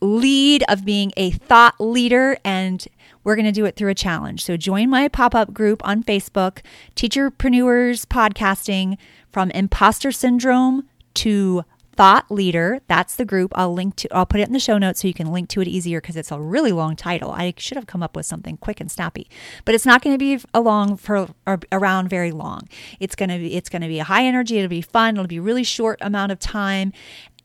lead 0.02 0.64
of 0.68 0.84
being 0.84 1.12
a 1.16 1.32
thought 1.32 1.76
leader 1.80 2.38
and 2.44 2.88
we're 3.24 3.36
going 3.36 3.46
to 3.46 3.52
do 3.52 3.66
it 3.66 3.76
through 3.76 3.90
a 3.90 3.96
challenge. 3.96 4.44
So 4.44 4.58
join 4.58 4.90
my 4.90 5.08
pop-up 5.08 5.54
group 5.54 5.82
on 5.88 6.04
Facebook, 6.04 6.60
Teacherpreneurs 6.96 8.06
Podcasting 8.06 8.98
from 9.32 9.50
imposter 9.52 10.12
syndrome 10.12 10.88
to 11.16 11.64
thought 11.96 12.30
leader 12.32 12.80
that's 12.88 13.16
the 13.16 13.26
group. 13.26 13.52
I'll 13.56 13.74
link 13.74 13.96
to 13.98 14.14
i'll 14.16 14.26
put 14.26 14.40
it 14.40 14.48
in 14.48 14.54
the 14.54 14.60
show 14.60 14.78
notes 14.78 15.02
so 15.02 15.08
you 15.08 15.14
can 15.14 15.32
link 15.32 15.50
to 15.50 15.62
it 15.62 15.68
easier 15.68 16.02
because 16.02 16.16
it's 16.16 16.32
a 16.32 16.40
really 16.40 16.72
long 16.72 16.96
title. 16.96 17.32
I 17.32 17.54
should 17.58 17.78
have 17.78 17.88
come 17.88 18.04
up 18.04 18.16
with 18.16 18.26
something 18.26 18.58
quick 18.58 18.80
and 18.80 18.92
snappy 18.92 19.30
but 19.66 19.76
it's 19.76 19.86
not 19.86 20.02
going 20.02 20.14
to 20.14 20.20
be 20.20 20.44
along 20.54 20.98
for 20.98 21.30
around 21.72 22.10
very 22.10 22.32
long. 22.32 22.68
It's 23.00 23.16
going 23.16 23.30
to 23.30 23.38
be 23.38 23.56
it's 23.56 23.70
going 23.70 23.82
to 23.82 23.88
be 23.88 24.00
a 24.00 24.04
high 24.04 24.26
energy 24.26 24.58
it'll 24.58 24.70
be 24.70 24.82
fun 24.82 25.16
it'll 25.16 25.28
be 25.28 25.40
really 25.40 25.64
short 25.64 26.00
amount 26.02 26.32
of 26.32 26.40
time. 26.40 26.94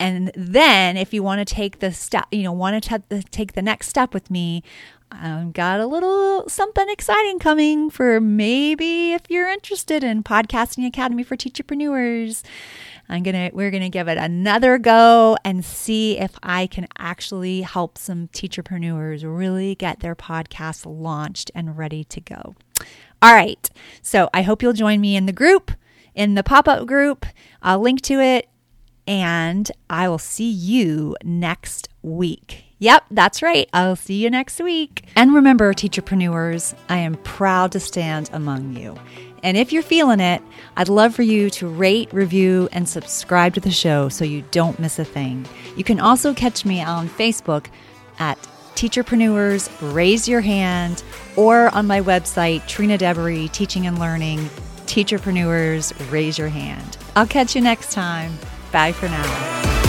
And 0.01 0.31
then 0.37 0.97
if 0.97 1.13
you 1.13 1.25
want 1.25 1.47
to 1.47 1.55
take 1.55 1.81
the 1.81 1.93
step 1.93 2.27
you 2.31 2.43
know 2.43 2.53
want 2.53 2.83
to 2.85 2.95
uh, 2.95 2.99
t- 3.11 3.23
take 3.31 3.53
the 3.53 3.63
next 3.63 3.89
step 3.89 4.15
with 4.15 4.31
me 4.31 4.63
I've 5.11 5.53
got 5.53 5.81
a 5.81 5.87
little 5.87 6.49
something 6.49 6.87
exciting 6.89 7.39
coming 7.39 7.91
for 7.91 8.21
maybe 8.21 9.13
if 9.13 9.23
you're 9.29 9.49
interested 9.49 10.05
in 10.05 10.23
Podcasting 10.23 10.87
Academy 10.87 11.23
for 11.23 11.37
Teacherpreneurs. 11.37 12.43
I'm 13.09 13.23
gonna 13.23 13.51
we're 13.53 13.71
gonna 13.71 13.89
give 13.89 14.09
it 14.09 14.19
another 14.19 14.79
go 14.79 15.37
and 15.45 15.65
see 15.65 16.19
if 16.19 16.33
I 16.43 16.67
can 16.67 16.87
actually 16.99 17.63
help 17.63 17.97
some 17.97 18.29
teacherpreneurs 18.29 19.23
really 19.25 19.75
get 19.75 20.01
their 20.01 20.15
podcast 20.15 20.85
launched 20.87 21.51
and 21.55 21.79
ready 21.79 22.05
to 22.05 22.21
go. 22.21 22.55
All 23.21 23.35
right. 23.35 23.69
So 24.03 24.29
I 24.33 24.43
hope 24.43 24.63
you'll 24.63 24.73
join 24.73 25.01
me 25.01 25.17
in 25.17 25.27
the 25.27 25.33
group, 25.33 25.73
in 26.15 26.35
the 26.35 26.43
pop-up 26.43 26.87
group. 26.87 27.27
I'll 27.63 27.81
link 27.81 28.01
to 28.03 28.21
it 28.21 28.49
and 29.07 29.71
I 29.89 30.09
will 30.09 30.19
see 30.19 30.51
you 30.51 31.17
next 31.25 31.89
week. 32.03 32.65
Yep, 32.79 33.07
that's 33.11 33.43
right. 33.43 33.69
I'll 33.73 33.97
see 33.97 34.23
you 34.23 34.31
next 34.31 34.61
week. 34.61 35.07
And 35.17 35.35
remember, 35.35 35.73
teacherpreneurs, 35.75 36.75
I 36.89 36.99
am 36.99 37.17
proud 37.17 37.73
to 37.73 37.81
stand 37.81 38.31
among 38.33 38.77
you. 38.77 38.97
And 39.43 39.57
if 39.57 39.73
you're 39.73 39.83
feeling 39.83 40.21
it, 40.21 40.43
I'd 40.77 40.89
love 40.89 41.15
for 41.15 41.23
you 41.23 41.51
to 41.51 41.69
rate, 41.69 42.13
review, 42.13 42.69
and 42.73 42.89
subscribe 42.89 43.55
to 43.55 43.61
the 43.61 43.71
show 43.71 44.09
so 44.09 44.25
you 44.25 44.45
don't 44.51 44.79
miss 44.79 44.99
a 44.99 45.05
thing. 45.05 45.47
You 45.77 45.85
can 45.85 46.01
also 46.01 46.35
catch 46.35 46.65
me 46.65 46.83
on 46.83 47.09
Facebook 47.09 47.67
at 48.19 48.39
Teacherpreneurs 48.75 49.71
Raise 49.93 50.29
Your 50.29 50.41
Hand 50.41 51.03
or 51.37 51.75
on 51.75 51.87
my 51.87 52.01
website, 52.01 52.67
Trina 52.69 52.97
Deberry 52.97 53.51
Teaching 53.51 53.87
and 53.87 53.99
Learning, 53.99 54.39
Teacherpreneurs 54.87 55.93
Raise 56.13 56.39
Your 56.39 56.49
Hand. 56.49 56.97
I'll 57.17 57.27
catch 57.27 57.57
you 57.57 57.61
next 57.61 57.93
time. 57.93 58.39
Bye 58.71 58.93
for 58.93 59.09
now. 59.09 59.88